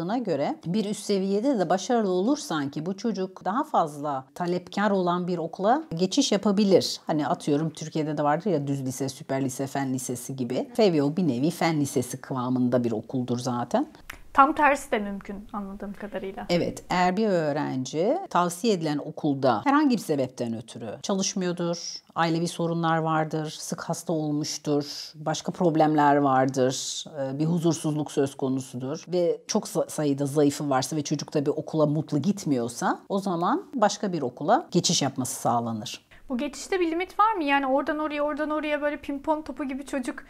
sağladığına 0.00 0.18
göre 0.18 0.56
bir 0.66 0.84
üst 0.84 1.02
seviyede 1.02 1.58
de 1.58 1.70
başarılı 1.70 2.10
olur 2.10 2.36
sanki 2.38 2.86
bu 2.86 2.96
çocuk 2.96 3.44
daha 3.44 3.64
fazla 3.64 4.24
talepkar 4.34 4.90
olan 4.90 5.26
bir 5.26 5.38
okula 5.38 5.82
geçiş 5.96 6.32
yapabilir. 6.32 7.00
Hani 7.06 7.26
atıyorum 7.26 7.70
Türkiye'de 7.70 8.18
de 8.18 8.22
vardır 8.22 8.50
ya 8.50 8.66
düz 8.66 8.84
lise, 8.84 9.08
süper 9.08 9.44
lise, 9.44 9.66
fen 9.66 9.94
lisesi 9.94 10.36
gibi. 10.36 10.68
FVO 10.74 11.16
bir 11.16 11.28
nevi 11.28 11.50
fen 11.50 11.80
lisesi 11.80 12.20
kıvamında 12.20 12.84
bir 12.84 12.92
okuldur 12.92 13.38
zaten. 13.38 13.86
Tam 14.32 14.54
tersi 14.54 14.90
de 14.90 14.98
mümkün 14.98 15.48
anladığım 15.52 15.92
kadarıyla. 15.92 16.46
Evet, 16.50 16.84
eğer 16.90 17.16
bir 17.16 17.26
öğrenci 17.28 18.18
tavsiye 18.30 18.72
edilen 18.74 18.98
okulda 18.98 19.60
herhangi 19.64 19.96
bir 19.96 20.02
sebepten 20.02 20.56
ötürü 20.56 20.90
çalışmıyordur, 21.02 21.94
ailevi 22.14 22.48
sorunlar 22.48 22.98
vardır, 22.98 23.50
sık 23.50 23.82
hasta 23.84 24.12
olmuştur, 24.12 25.12
başka 25.14 25.52
problemler 25.52 26.16
vardır, 26.16 27.04
e, 27.20 27.38
bir 27.38 27.44
huzursuzluk 27.46 28.12
söz 28.12 28.34
konusudur 28.36 29.04
ve 29.08 29.40
çok 29.46 29.64
sa- 29.64 29.90
sayıda 29.90 30.26
zayıfı 30.26 30.70
varsa 30.70 30.96
ve 30.96 31.02
çocuk 31.02 31.34
da 31.34 31.46
bir 31.46 31.50
okula 31.50 31.86
mutlu 31.86 32.22
gitmiyorsa 32.22 32.98
o 33.08 33.18
zaman 33.18 33.70
başka 33.74 34.12
bir 34.12 34.22
okula 34.22 34.66
geçiş 34.70 35.02
yapması 35.02 35.40
sağlanır. 35.40 36.04
Bu 36.28 36.38
geçişte 36.38 36.80
bir 36.80 36.90
limit 36.90 37.18
var 37.20 37.32
mı? 37.32 37.44
Yani 37.44 37.66
oradan 37.66 37.98
oraya, 37.98 38.22
oradan 38.22 38.50
oraya 38.50 38.82
böyle 38.82 38.96
pimpon 38.96 39.42
topu 39.42 39.64
gibi 39.64 39.86
çocuk 39.86 40.22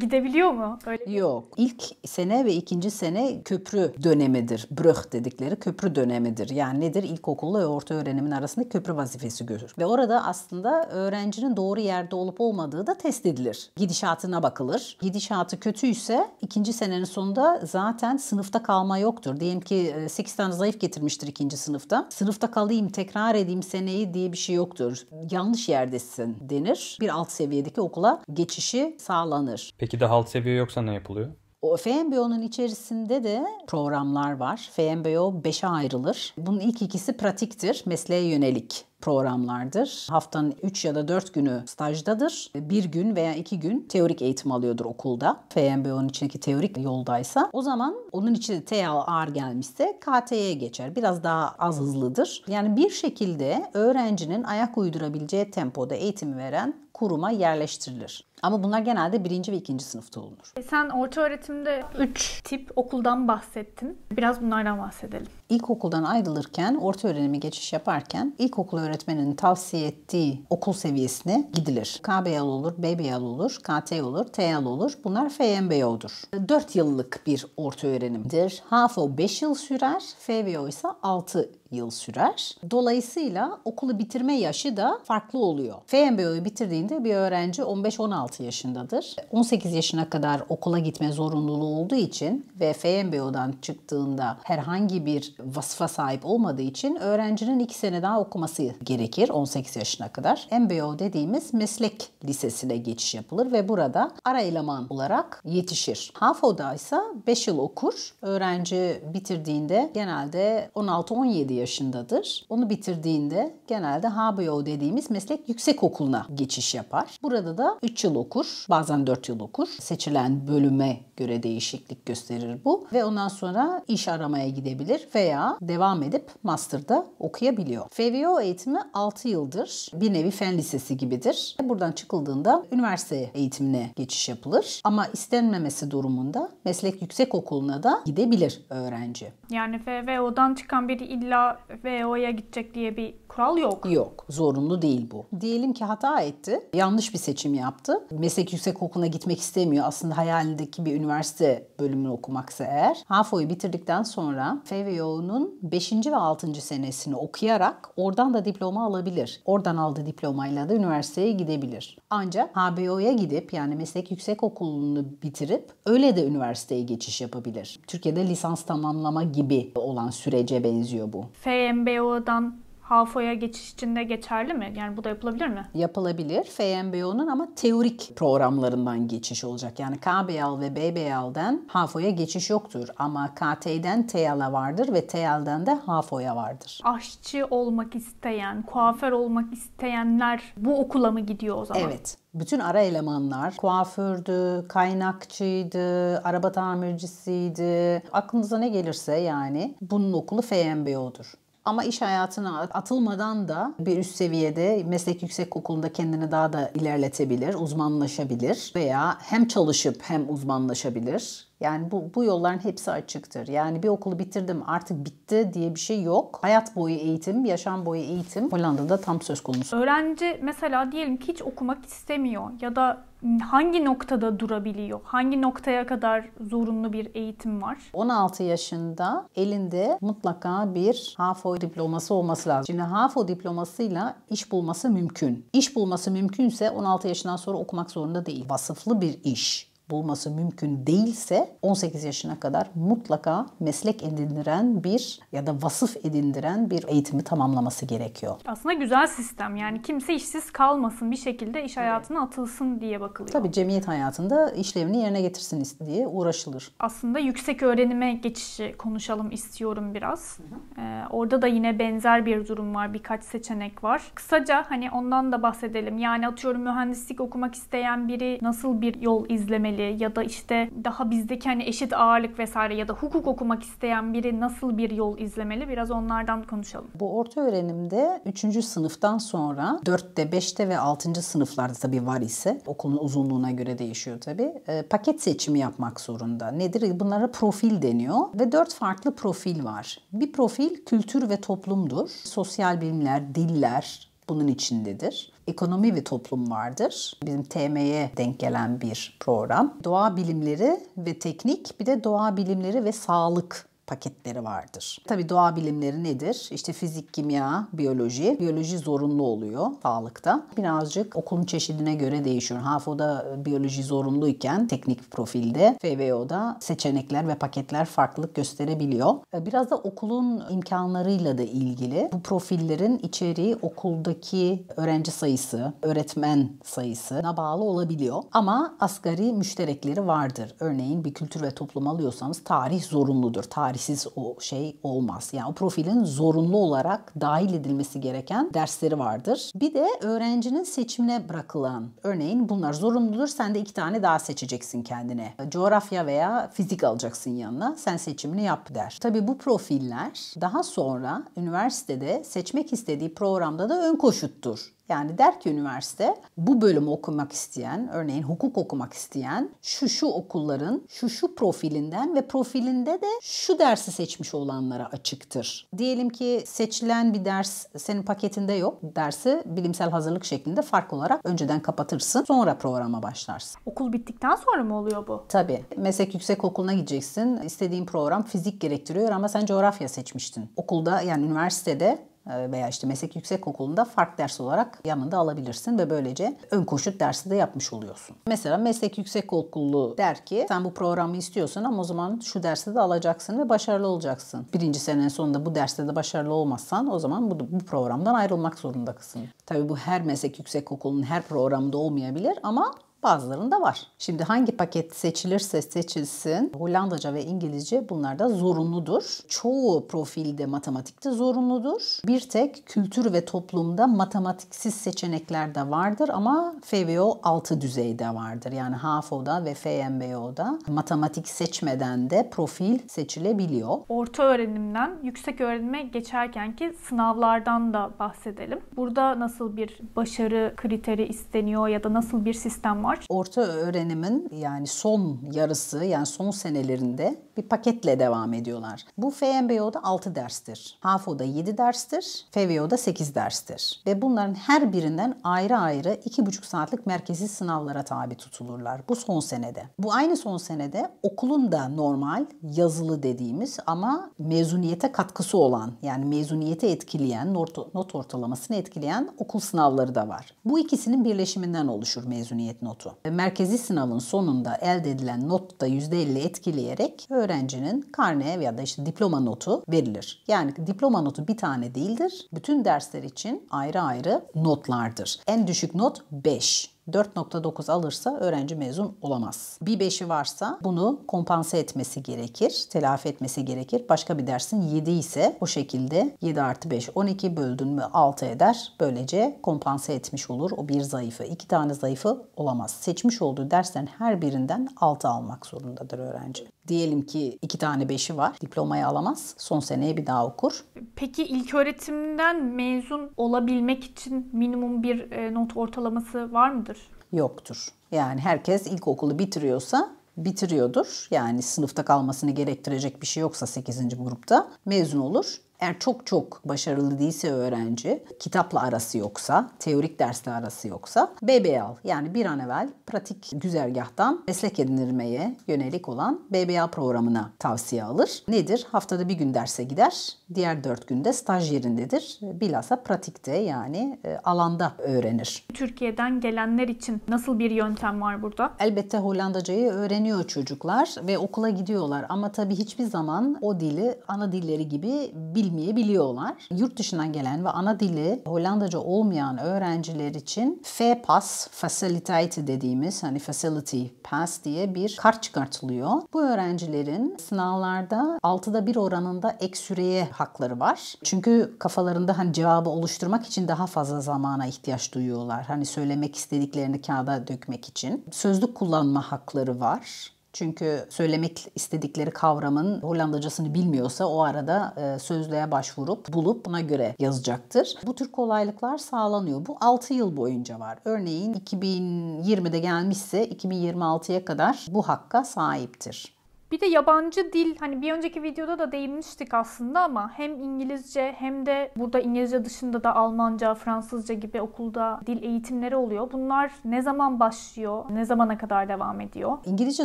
gidebiliyor 0.00 0.50
mu? 0.50 0.78
Öyle 0.86 1.12
Yok. 1.12 1.44
İlk 1.56 1.82
sene 2.06 2.44
ve 2.44 2.54
ikinci 2.54 2.90
sene 2.90 3.42
köprü 3.42 3.94
dönemidir. 4.02 4.66
Brüch 4.70 5.12
dedikleri 5.12 5.56
köprü 5.56 5.94
dönemidir. 5.94 6.50
Yani 6.50 6.80
nedir? 6.80 7.02
İlkokulla 7.02 7.60
ve 7.60 7.66
orta 7.66 7.94
öğrenimin 7.94 8.30
arasında 8.30 8.68
köprü 8.68 8.96
vazifesi 8.96 9.46
görür. 9.46 9.74
Ve 9.78 9.86
orada 9.86 10.24
aslında 10.24 10.88
öğrencinin 10.88 11.56
doğru 11.56 11.80
yerde 11.80 12.16
olup 12.16 12.40
olmadığı 12.40 12.86
da 12.86 12.98
test 12.98 13.26
edilir. 13.26 13.70
Gidişatına 13.76 14.42
bakılır. 14.42 14.98
Gidişatı 15.00 15.60
kötüyse 15.60 16.30
ikinci 16.40 16.72
senenin 16.72 17.04
sonunda 17.04 17.60
zaten 17.64 18.16
sınıfta 18.16 18.62
kalma 18.62 18.98
yoktur. 18.98 19.40
Diyelim 19.40 19.60
ki 19.60 19.94
8 20.08 20.36
tane 20.36 20.52
zayıf 20.52 20.80
getirmiştir 20.80 21.26
ikinci 21.26 21.56
sınıfta. 21.56 22.06
Sınıfta 22.10 22.50
kalayım, 22.50 22.88
tekrar 22.88 23.34
edeyim 23.34 23.62
seneyi 23.62 24.14
diye 24.14 24.32
bir 24.32 24.36
şey 24.36 24.56
yoktur. 24.56 25.06
Yanlış 25.30 25.68
yerdesin 25.68 26.36
denir. 26.40 26.98
Bir 27.00 27.08
alt 27.08 27.30
seviyedeki 27.30 27.80
okula 27.80 28.22
geçişi 28.32 28.96
sağlanır. 28.98 29.67
Peki 29.78 30.00
de 30.00 30.06
halt 30.06 30.28
seviye 30.28 30.54
yoksa 30.54 30.82
ne 30.82 30.94
yapılıyor? 30.94 31.28
O 31.62 31.76
FMBO'nun 31.76 32.42
içerisinde 32.42 33.24
de 33.24 33.46
programlar 33.66 34.32
var. 34.36 34.70
FMBO 34.72 35.42
5'e 35.44 35.68
ayrılır. 35.68 36.34
Bunun 36.38 36.60
ilk 36.60 36.82
ikisi 36.82 37.16
pratiktir, 37.16 37.82
mesleğe 37.86 38.28
yönelik 38.28 38.84
programlardır. 39.00 40.06
Haftanın 40.10 40.54
3 40.62 40.84
ya 40.84 40.94
da 40.94 41.08
4 41.08 41.34
günü 41.34 41.62
stajdadır. 41.66 42.52
Bir 42.54 42.84
gün 42.84 43.16
veya 43.16 43.34
2 43.34 43.60
gün 43.60 43.86
teorik 43.88 44.22
eğitim 44.22 44.52
alıyordur 44.52 44.84
okulda. 44.84 45.40
FMBO'nun 45.48 46.08
içindeki 46.08 46.40
teorik 46.40 46.78
yoldaysa. 46.78 47.50
O 47.52 47.62
zaman 47.62 47.94
onun 48.12 48.34
içinde 48.34 48.64
TA 48.64 48.90
ağır 48.90 49.28
gelmişse 49.28 49.98
KT'ye 50.00 50.54
geçer. 50.54 50.96
Biraz 50.96 51.22
daha 51.24 51.54
az 51.58 51.80
hızlıdır. 51.80 52.44
Yani 52.48 52.76
bir 52.76 52.90
şekilde 52.90 53.70
öğrencinin 53.74 54.42
ayak 54.42 54.78
uydurabileceği 54.78 55.50
tempoda 55.50 55.94
eğitim 55.94 56.36
veren 56.36 56.74
kuruma 56.94 57.30
yerleştirilir. 57.30 58.27
Ama 58.42 58.62
bunlar 58.62 58.78
genelde 58.80 59.24
birinci 59.24 59.52
ve 59.52 59.56
ikinci 59.56 59.84
sınıfta 59.84 60.20
olunur. 60.20 60.52
E, 60.56 60.62
Sen 60.62 60.88
orta 60.88 61.20
öğretimde 61.20 61.82
3 61.98 62.40
tip 62.44 62.70
okuldan 62.76 63.28
bahsettin. 63.28 63.98
Biraz 64.10 64.42
bunlardan 64.42 64.78
bahsedelim. 64.78 65.26
İlkokuldan 65.48 66.02
ayrılırken, 66.04 66.74
orta 66.74 67.08
öğrenimi 67.08 67.40
geçiş 67.40 67.72
yaparken 67.72 68.34
ilkokul 68.38 68.78
öğretmeninin 68.78 69.34
tavsiye 69.34 69.86
ettiği 69.86 70.42
okul 70.50 70.72
seviyesine 70.72 71.48
gidilir. 71.54 72.00
KBL 72.02 72.40
olur, 72.40 72.72
BBL 72.78 73.20
olur, 73.20 73.58
KT 73.62 73.92
olur, 74.02 74.24
TL 74.24 74.64
olur. 74.64 74.92
Bunlar 75.04 75.28
FMBO'dur. 75.28 76.22
4 76.48 76.76
yıllık 76.76 77.22
bir 77.26 77.46
orta 77.56 77.86
öğrenimdir. 77.88 78.62
HAFO 78.70 79.18
5 79.18 79.42
yıl 79.42 79.54
sürer, 79.54 80.02
FVO 80.18 80.68
ise 80.68 80.88
6 81.02 81.50
yıl 81.70 81.90
sürer. 81.90 82.56
Dolayısıyla 82.70 83.58
okulu 83.64 83.98
bitirme 83.98 84.34
yaşı 84.38 84.76
da 84.76 84.98
farklı 85.04 85.38
oluyor. 85.38 85.76
FMBO'yu 85.86 86.44
bitirdiğinde 86.44 87.04
bir 87.04 87.14
öğrenci 87.14 87.62
15-16 87.62 88.27
yaşındadır. 88.42 89.16
18 89.30 89.72
yaşına 89.72 90.10
kadar 90.10 90.42
okula 90.48 90.78
gitme 90.78 91.12
zorunluluğu 91.12 91.76
olduğu 91.80 91.94
için 91.94 92.46
ve 92.60 92.72
FMBO'dan 92.72 93.54
çıktığında 93.62 94.38
herhangi 94.42 95.06
bir 95.06 95.34
vasıfa 95.40 95.88
sahip 95.88 96.26
olmadığı 96.26 96.62
için 96.62 96.96
öğrencinin 96.96 97.58
2 97.58 97.78
sene 97.78 98.02
daha 98.02 98.20
okuması 98.20 98.74
gerekir 98.84 99.28
18 99.28 99.76
yaşına 99.76 100.08
kadar. 100.12 100.48
MBO 100.60 100.98
dediğimiz 100.98 101.54
meslek 101.54 102.10
lisesine 102.24 102.76
geçiş 102.76 103.14
yapılır 103.14 103.52
ve 103.52 103.68
burada 103.68 104.10
ara 104.24 104.40
eleman 104.40 104.86
olarak 104.90 105.42
yetişir. 105.44 106.12
HAFO'da 106.14 106.74
ise 106.74 106.96
5 107.26 107.48
yıl 107.48 107.58
okur. 107.58 108.14
Öğrenci 108.22 109.02
bitirdiğinde 109.14 109.90
genelde 109.94 110.70
16-17 110.74 111.52
yaşındadır. 111.52 112.46
Onu 112.48 112.70
bitirdiğinde 112.70 113.54
genelde 113.66 114.08
HBO 114.08 114.66
dediğimiz 114.66 115.10
meslek 115.10 115.48
yüksek 115.48 115.82
okuluna 115.82 116.26
geçiş 116.34 116.74
yapar. 116.74 117.18
Burada 117.22 117.58
da 117.58 117.78
3 117.82 118.04
yıl 118.04 118.14
okur, 118.18 118.66
bazen 118.70 119.06
4 119.06 119.28
yıl 119.28 119.40
okur. 119.40 119.68
Seçilen 119.80 120.48
bölüme 120.48 121.00
göre 121.16 121.42
değişiklik 121.42 122.06
gösterir 122.06 122.58
bu 122.64 122.86
ve 122.92 123.04
ondan 123.04 123.28
sonra 123.28 123.84
iş 123.88 124.08
aramaya 124.08 124.48
gidebilir 124.48 125.08
veya 125.14 125.58
devam 125.60 126.02
edip 126.02 126.30
master'da 126.42 127.06
okuyabiliyor. 127.18 127.88
FVO 127.90 128.40
eğitimi 128.40 128.78
6 128.94 129.28
yıldır. 129.28 129.90
Bir 129.94 130.12
nevi 130.12 130.30
fen 130.30 130.58
lisesi 130.58 130.96
gibidir. 130.96 131.56
Buradan 131.62 131.92
çıkıldığında 131.92 132.64
üniversite 132.72 133.30
eğitimine 133.34 133.90
geçiş 133.96 134.28
yapılır. 134.28 134.80
Ama 134.84 135.06
istenmemesi 135.06 135.90
durumunda 135.90 136.48
meslek 136.64 137.02
yüksek 137.02 137.34
okuluna 137.34 137.82
da 137.82 138.02
gidebilir 138.04 138.62
öğrenci. 138.70 139.32
Yani 139.50 139.78
FVO'dan 139.78 140.54
çıkan 140.54 140.88
biri 140.88 141.04
illa 141.04 141.58
VO'ya 141.84 142.30
gidecek 142.30 142.74
diye 142.74 142.96
bir 142.96 143.14
kural 143.28 143.58
yok. 143.58 143.90
Yok, 143.90 144.24
zorunlu 144.28 144.82
değil 144.82 145.10
bu. 145.10 145.26
Diyelim 145.40 145.72
ki 145.72 145.84
hata 145.84 146.20
etti, 146.20 146.60
yanlış 146.74 147.14
bir 147.14 147.18
seçim 147.18 147.54
yaptı. 147.54 148.06
Meslek 148.10 148.52
yüksek 148.52 148.82
okuluna 148.82 149.06
gitmek 149.06 149.38
istemiyor. 149.40 149.84
Aslında 149.86 150.16
hayalindeki 150.16 150.84
bir 150.84 150.94
üniversite 150.94 151.68
bölümünü 151.80 152.08
okumaksa 152.08 152.64
eğer. 152.64 152.98
HAFO'yu 153.06 153.48
bitirdikten 153.48 154.02
sonra 154.02 154.62
FVO'nun 154.64 155.58
5. 155.62 155.92
ve 155.92 156.16
6. 156.16 156.54
senesini 156.54 157.16
okuyarak 157.16 157.90
oradan 157.96 158.34
da 158.34 158.44
diploma 158.44 158.86
alabilir. 158.86 159.42
Oradan 159.44 159.76
aldığı 159.76 160.06
diplomayla 160.06 160.68
da 160.68 160.74
üniversiteye 160.74 161.32
gidebilir. 161.32 161.98
Ancak 162.10 162.56
HBO'ya 162.56 163.12
gidip 163.12 163.52
yani 163.52 163.76
meslek 163.76 164.10
yüksek 164.10 164.42
okulunu 164.42 165.04
bitirip 165.22 165.72
öyle 165.86 166.16
de 166.16 166.26
üniversiteye 166.26 166.82
geçiş 166.82 167.20
yapabilir. 167.20 167.80
Türkiye'de 167.86 168.26
lisans 168.26 168.62
tamamlama 168.62 169.22
gibi 169.22 169.72
olan 169.74 170.10
sürece 170.10 170.64
benziyor 170.64 171.12
bu. 171.12 171.24
FMBO'dan 171.32 172.67
HAFO'ya 172.88 173.34
geçiş 173.34 173.72
için 173.72 173.96
de 173.96 174.02
geçerli 174.02 174.54
mi? 174.54 174.72
Yani 174.76 174.96
bu 174.96 175.04
da 175.04 175.08
yapılabilir 175.08 175.48
mi? 175.48 175.66
yapılabilir. 175.74 176.44
FMBO'nun 176.44 177.26
ama 177.26 177.48
teorik 177.56 178.12
programlarından 178.16 179.08
geçiş 179.08 179.44
olacak. 179.44 179.80
Yani 179.80 179.96
KBL 179.98 180.60
ve 180.60 180.76
BBL'den 180.76 181.62
HAFO'ya 181.68 182.10
geçiş 182.10 182.50
yoktur. 182.50 182.88
Ama 182.98 183.34
KT'den 183.34 184.06
TL'e 184.06 184.52
vardır 184.52 184.92
ve 184.92 185.06
TL'den 185.06 185.66
de 185.66 185.74
HAFO'ya 185.74 186.36
vardır. 186.36 186.80
Aşçı 186.84 187.46
olmak 187.50 187.94
isteyen, 187.94 188.62
kuaför 188.62 189.12
olmak 189.12 189.52
isteyenler 189.52 190.42
bu 190.56 190.80
okula 190.80 191.10
mı 191.10 191.20
gidiyor 191.20 191.56
o 191.56 191.64
zaman? 191.64 191.82
Evet. 191.82 192.16
Bütün 192.34 192.58
ara 192.58 192.80
elemanlar 192.80 193.56
kuafördü, 193.56 194.68
kaynakçıydı, 194.68 196.18
araba 196.18 196.52
tamircisiydi. 196.52 198.02
Aklınıza 198.12 198.58
ne 198.58 198.68
gelirse 198.68 199.16
yani 199.16 199.74
bunun 199.80 200.12
okulu 200.12 200.42
FMBO'dur. 200.42 201.34
Ama 201.68 201.84
iş 201.84 202.02
hayatına 202.02 202.60
atılmadan 202.60 203.48
da 203.48 203.74
bir 203.78 203.98
üst 203.98 204.16
seviyede 204.16 204.84
meslek 204.86 205.22
yüksek 205.22 205.56
okulunda 205.56 205.92
kendini 205.92 206.30
daha 206.30 206.52
da 206.52 206.70
ilerletebilir, 206.74 207.54
uzmanlaşabilir 207.54 208.72
veya 208.76 209.18
hem 209.20 209.48
çalışıp 209.48 210.02
hem 210.02 210.30
uzmanlaşabilir. 210.30 211.47
Yani 211.60 211.90
bu, 211.90 212.10
bu 212.14 212.24
yolların 212.24 212.64
hepsi 212.64 212.90
açıktır. 212.90 213.48
Yani 213.48 213.82
bir 213.82 213.88
okulu 213.88 214.18
bitirdim 214.18 214.62
artık 214.66 215.06
bitti 215.06 215.50
diye 215.54 215.74
bir 215.74 215.80
şey 215.80 216.02
yok. 216.02 216.38
Hayat 216.42 216.76
boyu 216.76 216.94
eğitim, 216.94 217.44
yaşam 217.44 217.86
boyu 217.86 218.00
eğitim 218.00 218.52
Hollanda'da 218.52 219.00
tam 219.00 219.22
söz 219.22 219.40
konusu. 219.40 219.76
Öğrenci 219.76 220.40
mesela 220.42 220.92
diyelim 220.92 221.16
ki 221.16 221.32
hiç 221.32 221.42
okumak 221.42 221.86
istemiyor 221.86 222.50
ya 222.60 222.76
da 222.76 223.08
hangi 223.50 223.84
noktada 223.84 224.40
durabiliyor? 224.40 225.00
Hangi 225.04 225.42
noktaya 225.42 225.86
kadar 225.86 226.28
zorunlu 226.40 226.92
bir 226.92 227.14
eğitim 227.14 227.62
var? 227.62 227.78
16 227.92 228.42
yaşında 228.42 229.28
elinde 229.36 229.98
mutlaka 230.00 230.74
bir 230.74 231.14
HAFO 231.16 231.60
diploması 231.60 232.14
olması 232.14 232.48
lazım. 232.48 232.66
Şimdi 232.66 232.82
HAFO 232.82 233.28
diplomasıyla 233.28 234.14
iş 234.30 234.52
bulması 234.52 234.90
mümkün. 234.90 235.46
İş 235.52 235.76
bulması 235.76 236.10
mümkünse 236.10 236.70
16 236.70 237.08
yaşından 237.08 237.36
sonra 237.36 237.58
okumak 237.58 237.90
zorunda 237.90 238.26
değil. 238.26 238.44
Vasıflı 238.48 239.00
bir 239.00 239.18
iş 239.24 239.67
bulması 239.90 240.30
mümkün 240.30 240.86
değilse 240.86 241.56
18 241.62 242.04
yaşına 242.04 242.40
kadar 242.40 242.70
mutlaka 242.74 243.46
meslek 243.60 244.02
edindiren 244.02 244.84
bir 244.84 245.20
ya 245.32 245.46
da 245.46 245.62
vasıf 245.62 245.96
edindiren 245.96 246.70
bir 246.70 246.84
eğitimi 246.88 247.24
tamamlaması 247.24 247.86
gerekiyor. 247.86 248.36
Aslında 248.46 248.72
güzel 248.72 249.06
sistem. 249.06 249.56
Yani 249.56 249.82
kimse 249.82 250.14
işsiz 250.14 250.50
kalmasın 250.52 251.10
bir 251.10 251.16
şekilde 251.16 251.64
iş 251.64 251.76
hayatına 251.76 252.22
atılsın 252.22 252.80
diye 252.80 253.00
bakılıyor. 253.00 253.32
Tabii 253.32 253.52
cemiyet 253.52 253.88
hayatında 253.88 254.50
işlevini 254.50 254.98
yerine 254.98 255.22
getirsin 255.22 255.86
diye 255.86 256.06
uğraşılır. 256.06 256.70
Aslında 256.78 257.18
yüksek 257.18 257.62
öğrenime 257.62 258.12
geçişi 258.12 258.74
konuşalım 258.78 259.30
istiyorum 259.30 259.94
biraz. 259.94 260.38
Ee, 260.78 261.02
orada 261.10 261.42
da 261.42 261.46
yine 261.46 261.78
benzer 261.78 262.26
bir 262.26 262.48
durum 262.48 262.74
var. 262.74 262.94
Birkaç 262.94 263.24
seçenek 263.24 263.84
var. 263.84 264.02
Kısaca 264.14 264.64
hani 264.68 264.90
ondan 264.90 265.32
da 265.32 265.42
bahsedelim. 265.42 265.98
Yani 265.98 266.28
atıyorum 266.28 266.62
mühendislik 266.62 267.20
okumak 267.20 267.54
isteyen 267.54 268.08
biri 268.08 268.38
nasıl 268.42 268.80
bir 268.80 269.00
yol 269.00 269.28
izlemeli 269.28 269.77
ya 269.82 270.16
da 270.16 270.22
işte 270.22 270.70
daha 270.84 271.10
bizdeki 271.10 271.48
hani 271.48 271.64
eşit 271.64 271.92
ağırlık 271.92 272.38
vesaire 272.38 272.74
ya 272.76 272.88
da 272.88 272.92
hukuk 272.92 273.26
okumak 273.26 273.62
isteyen 273.62 274.14
biri 274.14 274.40
nasıl 274.40 274.78
bir 274.78 274.90
yol 274.90 275.18
izlemeli? 275.18 275.68
Biraz 275.68 275.90
onlardan 275.90 276.42
konuşalım. 276.42 276.90
Bu 276.94 277.18
orta 277.18 277.40
öğrenimde 277.40 278.22
3. 278.24 278.64
sınıftan 278.64 279.18
sonra 279.18 279.80
4'te, 279.84 280.22
5'te 280.22 280.68
ve 280.68 280.78
6. 280.78 281.22
sınıflarda 281.22 281.72
tabii 281.72 282.06
var 282.06 282.20
ise 282.20 282.60
okulun 282.66 282.96
uzunluğuna 282.96 283.50
göre 283.50 283.78
değişiyor 283.78 284.20
tabii. 284.20 284.52
E, 284.68 284.82
paket 284.82 285.22
seçimi 285.22 285.58
yapmak 285.58 286.00
zorunda. 286.00 286.50
Nedir? 286.50 287.00
Bunlara 287.00 287.30
profil 287.30 287.82
deniyor 287.82 288.16
ve 288.34 288.52
4 288.52 288.74
farklı 288.74 289.14
profil 289.14 289.64
var. 289.64 289.98
Bir 290.12 290.32
profil 290.32 290.84
kültür 290.84 291.30
ve 291.30 291.40
toplumdur. 291.40 292.08
Sosyal 292.24 292.80
bilimler, 292.80 293.34
diller, 293.34 294.07
bunun 294.28 294.46
içindedir. 294.46 295.32
Ekonomi 295.46 295.94
ve 295.94 296.04
toplum 296.04 296.50
vardır. 296.50 297.18
Bizim 297.26 297.42
TM'ye 297.42 298.10
denk 298.16 298.38
gelen 298.38 298.80
bir 298.80 299.16
program. 299.20 299.78
Doğa 299.84 300.16
bilimleri 300.16 300.80
ve 300.96 301.18
teknik 301.18 301.80
bir 301.80 301.86
de 301.86 302.04
doğa 302.04 302.36
bilimleri 302.36 302.84
ve 302.84 302.92
sağlık 302.92 303.67
paketleri 303.88 304.44
vardır. 304.44 304.98
Tabi 305.06 305.28
doğa 305.28 305.56
bilimleri 305.56 306.04
nedir? 306.04 306.48
İşte 306.52 306.72
fizik, 306.72 307.14
kimya, 307.14 307.68
biyoloji. 307.72 308.36
Biyoloji 308.40 308.78
zorunlu 308.78 309.22
oluyor 309.22 309.66
sağlıkta. 309.82 310.46
Birazcık 310.56 311.16
okulun 311.16 311.44
çeşidine 311.44 311.94
göre 311.94 312.24
değişiyor. 312.24 312.60
HAFO'da 312.60 313.26
biyoloji 313.44 313.82
zorunluyken 313.82 314.68
teknik 314.68 315.10
profilde 315.10 315.76
FVO'da 315.82 316.56
seçenekler 316.60 317.28
ve 317.28 317.34
paketler 317.34 317.84
farklılık 317.84 318.34
gösterebiliyor. 318.34 319.14
Biraz 319.34 319.70
da 319.70 319.76
okulun 319.76 320.42
imkanlarıyla 320.50 321.38
da 321.38 321.42
ilgili. 321.42 322.10
Bu 322.12 322.22
profillerin 322.22 322.98
içeriği 322.98 323.56
okuldaki 323.62 324.66
öğrenci 324.76 325.10
sayısı, 325.10 325.72
öğretmen 325.82 326.50
sayısına 326.64 327.36
bağlı 327.36 327.64
olabiliyor. 327.64 328.22
Ama 328.32 328.76
asgari 328.80 329.32
müşterekleri 329.32 330.06
vardır. 330.06 330.54
Örneğin 330.60 331.04
bir 331.04 331.14
kültür 331.14 331.42
ve 331.42 331.50
toplum 331.50 331.88
alıyorsanız 331.88 332.44
tarih 332.44 332.82
zorunludur. 332.82 333.42
Tarih 333.42 333.77
tarihsiz 333.78 334.06
o 334.16 334.40
şey 334.40 334.76
olmaz. 334.82 335.30
Yani 335.32 335.48
o 335.50 335.52
profilin 335.52 336.04
zorunlu 336.04 336.56
olarak 336.56 337.12
dahil 337.20 337.54
edilmesi 337.54 338.00
gereken 338.00 338.50
dersleri 338.54 338.98
vardır. 338.98 339.50
Bir 339.54 339.74
de 339.74 339.86
öğrencinin 340.00 340.64
seçimine 340.64 341.28
bırakılan, 341.28 341.88
örneğin 342.02 342.48
bunlar 342.48 342.72
zorunludur. 342.72 343.26
Sen 343.26 343.54
de 343.54 343.60
iki 343.60 343.74
tane 343.74 344.02
daha 344.02 344.18
seçeceksin 344.18 344.82
kendine. 344.82 345.34
Coğrafya 345.48 346.06
veya 346.06 346.50
fizik 346.52 346.84
alacaksın 346.84 347.30
yanına. 347.30 347.76
Sen 347.76 347.96
seçimini 347.96 348.42
yap 348.42 348.74
der. 348.74 348.98
Tabii 349.00 349.28
bu 349.28 349.38
profiller 349.38 350.32
daha 350.40 350.62
sonra 350.62 351.22
üniversitede 351.36 352.24
seçmek 352.24 352.72
istediği 352.72 353.14
programda 353.14 353.68
da 353.68 353.88
ön 353.88 353.96
koşuttur. 353.96 354.77
Yani 354.88 355.18
der 355.18 355.40
ki 355.40 355.50
üniversite 355.50 356.14
bu 356.36 356.60
bölümü 356.60 356.90
okumak 356.90 357.32
isteyen, 357.32 357.88
örneğin 357.92 358.22
hukuk 358.22 358.58
okumak 358.58 358.92
isteyen 358.92 359.50
şu 359.62 359.88
şu 359.88 360.06
okulların 360.06 360.82
şu 360.88 361.08
şu 361.08 361.34
profilinden 361.34 362.14
ve 362.14 362.28
profilinde 362.28 362.92
de 362.92 363.06
şu 363.22 363.58
dersi 363.58 363.92
seçmiş 363.92 364.34
olanlara 364.34 364.86
açıktır. 364.86 365.68
Diyelim 365.78 366.08
ki 366.08 366.42
seçilen 366.46 367.14
bir 367.14 367.24
ders 367.24 367.66
senin 367.76 368.02
paketinde 368.02 368.52
yok. 368.52 368.78
Dersi 368.82 369.42
bilimsel 369.46 369.90
hazırlık 369.90 370.24
şeklinde 370.24 370.62
fark 370.62 370.92
olarak 370.92 371.20
önceden 371.24 371.60
kapatırsın. 371.60 372.24
Sonra 372.24 372.58
programa 372.58 373.02
başlarsın. 373.02 373.60
Okul 373.66 373.92
bittikten 373.92 374.36
sonra 374.36 374.64
mı 374.64 374.78
oluyor 374.78 375.06
bu? 375.06 375.24
Tabii. 375.28 375.64
Meslek 375.76 376.14
yüksek 376.14 376.44
okuluna 376.44 376.72
gideceksin. 376.74 377.36
İstediğin 377.36 377.86
program 377.86 378.22
fizik 378.22 378.60
gerektiriyor 378.60 379.10
ama 379.10 379.28
sen 379.28 379.46
coğrafya 379.46 379.88
seçmiştin. 379.88 380.50
Okulda 380.56 381.00
yani 381.00 381.26
üniversitede 381.26 382.07
veya 382.28 382.68
işte 382.68 382.86
meslek 382.86 383.16
yüksek 383.16 383.48
okulunda 383.48 383.84
fark 383.84 384.18
ders 384.18 384.40
olarak 384.40 384.78
yanında 384.84 385.18
alabilirsin 385.18 385.78
ve 385.78 385.90
böylece 385.90 386.36
ön 386.50 386.64
koşut 386.64 387.00
dersi 387.00 387.30
de 387.30 387.36
yapmış 387.36 387.72
oluyorsun. 387.72 388.16
Mesela 388.26 388.56
meslek 388.56 388.98
yüksek 388.98 389.32
okulu 389.32 389.94
der 389.98 390.24
ki 390.24 390.46
sen 390.48 390.64
bu 390.64 390.74
programı 390.74 391.16
istiyorsun 391.16 391.64
ama 391.64 391.80
o 391.80 391.84
zaman 391.84 392.20
şu 392.24 392.42
dersi 392.42 392.74
de 392.74 392.80
alacaksın 392.80 393.38
ve 393.38 393.48
başarılı 393.48 393.86
olacaksın. 393.86 394.46
Birinci 394.54 394.80
senenin 394.80 395.08
sonunda 395.08 395.46
bu 395.46 395.54
derste 395.54 395.88
de 395.88 395.96
başarılı 395.96 396.34
olmazsan 396.34 396.92
o 396.92 396.98
zaman 396.98 397.30
bu, 397.30 397.40
bu 397.40 397.58
programdan 397.58 398.14
ayrılmak 398.14 398.58
zorundasın. 398.58 399.22
Tabii 399.46 399.68
bu 399.68 399.76
her 399.76 400.02
meslek 400.02 400.38
yüksek 400.38 400.72
okulunun 400.72 401.02
her 401.02 401.22
programında 401.22 401.78
olmayabilir 401.78 402.38
ama 402.42 402.74
Bazılarında 403.02 403.60
var. 403.60 403.86
Şimdi 403.98 404.24
hangi 404.24 404.56
paket 404.56 404.96
seçilirse 404.96 405.62
seçilsin 405.62 406.52
Hollandaca 406.58 407.14
ve 407.14 407.24
İngilizce 407.24 407.88
bunlar 407.88 408.18
da 408.18 408.28
zorunludur. 408.28 409.18
Çoğu 409.28 409.88
profilde 409.88 410.46
matematikte 410.46 411.10
zorunludur. 411.10 411.98
Bir 412.06 412.20
tek 412.20 412.66
kültür 412.66 413.12
ve 413.12 413.24
toplumda 413.24 413.86
matematiksiz 413.86 414.74
seçenekler 414.74 415.54
de 415.54 415.70
vardır 415.70 416.10
ama 416.12 416.54
FVO 416.64 417.20
altı 417.22 417.60
düzeyde 417.60 418.14
vardır. 418.14 418.52
Yani 418.52 418.76
HAFO'da 418.76 419.44
ve 419.44 419.54
FMBO'da 419.54 420.58
matematik 420.68 421.28
seçmeden 421.28 422.10
de 422.10 422.30
profil 422.30 422.78
seçilebiliyor. 422.88 423.78
Orta 423.88 424.22
öğrenimden 424.22 424.98
yüksek 425.02 425.40
öğrenime 425.40 425.82
geçerken 425.82 426.56
ki 426.56 426.74
sınavlardan 426.88 427.74
da 427.74 427.90
bahsedelim. 427.98 428.60
Burada 428.76 429.20
nasıl 429.20 429.56
bir 429.56 429.78
başarı 429.96 430.54
kriteri 430.56 431.06
isteniyor 431.06 431.68
ya 431.68 431.84
da 431.84 431.92
nasıl 431.92 432.24
bir 432.24 432.34
sistem 432.34 432.84
var? 432.84 432.87
Var. 432.88 433.06
Orta 433.08 433.40
öğrenimin 433.40 434.28
yani 434.32 434.66
son 434.66 435.20
yarısı 435.32 435.84
yani 435.84 436.06
son 436.06 436.30
senelerinde 436.30 437.22
bir 437.38 437.42
paketle 437.42 437.98
devam 437.98 438.34
ediyorlar. 438.34 438.84
Bu 438.98 439.10
FMBO'da 439.10 439.84
6 439.84 440.14
derstir. 440.14 440.78
HAFO'da 440.80 441.24
7 441.24 441.58
derstir. 441.58 442.26
FVO'da 442.30 442.76
8 442.76 443.14
derstir. 443.14 443.82
Ve 443.86 444.02
bunların 444.02 444.34
her 444.34 444.72
birinden 444.72 445.18
ayrı 445.24 445.58
ayrı 445.58 445.88
2,5 445.88 446.46
saatlik 446.46 446.86
merkezi 446.86 447.28
sınavlara 447.28 447.82
tabi 447.82 448.14
tutulurlar. 448.14 448.80
Bu 448.88 448.96
son 448.96 449.20
senede. 449.20 449.62
Bu 449.78 449.92
aynı 449.92 450.16
son 450.16 450.36
senede 450.36 450.90
okulun 451.02 451.52
da 451.52 451.68
normal 451.68 452.26
yazılı 452.42 453.02
dediğimiz 453.02 453.58
ama 453.66 454.10
mezuniyete 454.18 454.92
katkısı 454.92 455.38
olan 455.38 455.72
yani 455.82 456.04
mezuniyete 456.04 456.68
etkileyen 456.68 457.34
not, 457.34 457.94
ortalamasını 457.94 458.56
etkileyen 458.56 459.08
okul 459.18 459.40
sınavları 459.40 459.94
da 459.94 460.08
var. 460.08 460.34
Bu 460.44 460.58
ikisinin 460.58 461.04
birleşiminden 461.04 461.66
oluşur 461.66 462.04
mezuniyet 462.04 462.62
notu. 462.62 462.94
Merkezi 463.10 463.58
sınavın 463.58 463.98
sonunda 463.98 464.54
elde 464.54 464.90
edilen 464.90 465.28
not 465.28 465.60
da 465.60 465.68
%50 465.68 466.18
etkileyerek 466.18 467.06
öğrencinin 467.28 467.80
karne 467.80 468.30
ya 468.30 468.58
da 468.58 468.62
işte 468.62 468.86
diploma 468.86 469.20
notu 469.20 469.62
verilir. 469.68 470.24
Yani 470.28 470.54
diploma 470.66 471.00
notu 471.00 471.28
bir 471.28 471.36
tane 471.36 471.74
değildir. 471.74 472.28
Bütün 472.32 472.64
dersler 472.64 473.02
için 473.02 473.46
ayrı 473.50 473.80
ayrı 473.80 474.24
notlardır. 474.34 475.20
En 475.26 475.46
düşük 475.46 475.74
not 475.74 476.02
5. 476.12 476.77
4.9 476.88 477.72
alırsa 477.72 478.16
öğrenci 478.20 478.56
mezun 478.56 478.96
olamaz. 479.02 479.58
Bir 479.62 479.80
5'i 479.80 480.08
varsa 480.08 480.58
bunu 480.64 481.00
kompanse 481.08 481.58
etmesi 481.58 482.02
gerekir, 482.02 482.66
telafi 482.70 483.08
etmesi 483.08 483.44
gerekir. 483.44 483.84
Başka 483.88 484.18
bir 484.18 484.26
dersin 484.26 484.62
7 484.62 484.90
ise 484.90 485.38
o 485.40 485.46
şekilde 485.46 486.16
7 486.20 486.42
artı 486.42 486.70
5 486.70 486.90
12 486.94 487.36
böldün 487.36 487.68
mü 487.68 487.82
6 487.92 488.26
eder. 488.26 488.72
Böylece 488.80 489.38
kompanse 489.42 489.92
etmiş 489.94 490.30
olur 490.30 490.50
o 490.56 490.68
bir 490.68 490.80
zayıfı. 490.80 491.24
iki 491.24 491.48
tane 491.48 491.74
zayıfı 491.74 492.22
olamaz. 492.36 492.70
Seçmiş 492.70 493.22
olduğu 493.22 493.50
derslerin 493.50 493.86
her 493.86 494.22
birinden 494.22 494.68
6 494.76 495.08
almak 495.08 495.46
zorundadır 495.46 495.98
öğrenci. 495.98 496.48
Diyelim 496.68 497.02
ki 497.02 497.38
iki 497.42 497.58
tane 497.58 497.88
beşi 497.88 498.16
var. 498.16 498.36
Diplomayı 498.40 498.86
alamaz. 498.86 499.34
Son 499.38 499.60
seneye 499.60 499.96
bir 499.96 500.06
daha 500.06 500.26
okur. 500.26 500.64
Peki 500.96 501.24
ilk 501.24 501.54
öğretimden 501.54 502.44
mezun 502.44 503.10
olabilmek 503.16 503.84
için 503.84 504.30
minimum 504.32 504.82
bir 504.82 505.10
e, 505.10 505.34
not 505.34 505.56
ortalaması 505.56 506.32
var 506.32 506.50
mıdır? 506.50 506.77
Yoktur. 507.12 507.68
Yani 507.92 508.20
herkes 508.20 508.66
ilkokulu 508.66 509.18
bitiriyorsa 509.18 509.90
bitiriyordur. 510.16 511.08
Yani 511.10 511.42
sınıfta 511.42 511.84
kalmasını 511.84 512.30
gerektirecek 512.30 513.02
bir 513.02 513.06
şey 513.06 513.20
yoksa 513.20 513.46
8. 513.46 513.98
grupta 513.98 514.48
mezun 514.66 515.00
olur. 515.00 515.40
Eğer 515.60 515.78
çok 515.78 516.06
çok 516.06 516.48
başarılı 516.48 516.98
değilse 516.98 517.30
öğrenci, 517.32 518.04
kitapla 518.20 518.62
arası 518.62 518.98
yoksa, 518.98 519.50
teorik 519.58 519.98
dersle 519.98 520.32
arası 520.32 520.68
yoksa 520.68 521.12
BBA 521.22 521.76
yani 521.84 522.14
bir 522.14 522.26
an 522.26 522.38
evvel 522.40 522.68
pratik 522.86 523.30
güzergahtan 523.32 524.24
meslek 524.26 524.58
edinirmeye 524.58 525.36
yönelik 525.48 525.88
olan 525.88 526.20
BBA 526.30 526.66
programına 526.66 527.30
tavsiye 527.38 527.84
alır. 527.84 528.22
Nedir? 528.28 528.66
Haftada 528.72 529.08
bir 529.08 529.14
gün 529.14 529.34
derse 529.34 529.64
gider, 529.64 530.16
diğer 530.34 530.64
dört 530.64 530.86
günde 530.86 531.12
staj 531.12 531.52
yerindedir. 531.52 532.18
Bilhassa 532.22 532.82
pratikte 532.82 533.36
yani 533.36 533.98
e, 534.04 534.16
alanda 534.24 534.72
öğrenir. 534.78 535.46
Türkiye'den 535.54 536.20
gelenler 536.20 536.68
için 536.68 537.02
nasıl 537.08 537.38
bir 537.38 537.50
yöntem 537.50 538.00
var 538.00 538.22
burada? 538.22 538.52
Elbette 538.58 538.98
Hollandacayı 538.98 539.70
öğreniyor 539.70 540.26
çocuklar 540.26 540.94
ve 541.06 541.18
okula 541.18 541.50
gidiyorlar 541.50 542.06
ama 542.08 542.32
tabii 542.32 542.54
hiçbir 542.54 542.84
zaman 542.84 543.38
o 543.42 543.60
dili 543.60 543.98
ana 544.08 544.32
dilleri 544.32 544.68
gibi 544.68 545.10
bil 545.14 545.47
bilmeyebiliyorlar. 545.48 546.34
Yurt 546.50 546.76
dışından 546.76 547.12
gelen 547.12 547.44
ve 547.44 547.48
ana 547.48 547.80
dili 547.80 548.22
Hollandaca 548.26 548.78
olmayan 548.78 549.38
öğrenciler 549.38 550.14
için 550.14 550.62
FPAS, 550.64 551.48
Facilitator 551.48 552.46
dediğimiz 552.46 553.02
hani 553.02 553.18
Facility 553.18 553.82
Pass 554.04 554.44
diye 554.44 554.74
bir 554.74 554.96
kart 554.96 555.22
çıkartılıyor. 555.22 556.02
Bu 556.12 556.22
öğrencilerin 556.22 557.16
sınavlarda 557.16 558.18
6'da 558.22 558.66
1 558.66 558.76
oranında 558.76 559.36
ek 559.40 559.58
süreye 559.58 560.08
hakları 560.12 560.60
var. 560.60 560.94
Çünkü 561.04 561.56
kafalarında 561.58 562.18
hani 562.18 562.32
cevabı 562.32 562.70
oluşturmak 562.70 563.26
için 563.26 563.48
daha 563.48 563.66
fazla 563.66 564.00
zamana 564.00 564.46
ihtiyaç 564.46 564.94
duyuyorlar. 564.94 565.44
Hani 565.44 565.66
söylemek 565.66 566.16
istediklerini 566.16 566.82
kağıda 566.82 567.26
dökmek 567.26 567.68
için. 567.68 568.04
Sözlük 568.10 568.54
kullanma 568.54 569.12
hakları 569.12 569.60
var. 569.60 570.12
Çünkü 570.32 570.86
söylemek 570.88 571.46
istedikleri 571.54 572.10
kavramın 572.10 572.80
Hollandacasını 572.80 573.54
bilmiyorsa 573.54 574.06
o 574.06 574.20
arada 574.20 574.74
e, 574.76 574.98
sözlüğe 574.98 575.50
başvurup 575.50 576.12
bulup 576.12 576.46
buna 576.46 576.60
göre 576.60 576.94
yazacaktır. 576.98 577.74
Bu 577.86 577.94
tür 577.94 578.12
kolaylıklar 578.12 578.78
sağlanıyor. 578.78 579.46
Bu 579.46 579.56
6 579.60 579.94
yıl 579.94 580.16
boyunca 580.16 580.60
var. 580.60 580.78
Örneğin 580.84 581.34
2020'de 581.34 582.58
gelmişse 582.58 583.24
2026'ya 583.24 584.24
kadar 584.24 584.66
bu 584.70 584.82
hakka 584.82 585.24
sahiptir. 585.24 586.17
Bir 586.52 586.60
de 586.60 586.66
yabancı 586.66 587.32
dil 587.32 587.56
hani 587.60 587.82
bir 587.82 587.92
önceki 587.92 588.22
videoda 588.22 588.58
da 588.58 588.72
değinmiştik 588.72 589.34
aslında 589.34 589.80
ama 589.80 590.10
hem 590.16 590.42
İngilizce 590.42 591.14
hem 591.18 591.46
de 591.46 591.72
burada 591.76 592.00
İngilizce 592.00 592.44
dışında 592.44 592.84
da 592.84 592.96
Almanca, 592.96 593.54
Fransızca 593.54 594.14
gibi 594.14 594.40
okulda 594.40 595.00
dil 595.06 595.22
eğitimleri 595.22 595.76
oluyor. 595.76 596.12
Bunlar 596.12 596.52
ne 596.64 596.82
zaman 596.82 597.20
başlıyor? 597.20 597.84
Ne 597.90 598.04
zamana 598.04 598.38
kadar 598.38 598.68
devam 598.68 599.00
ediyor? 599.00 599.38
İngilizce 599.46 599.84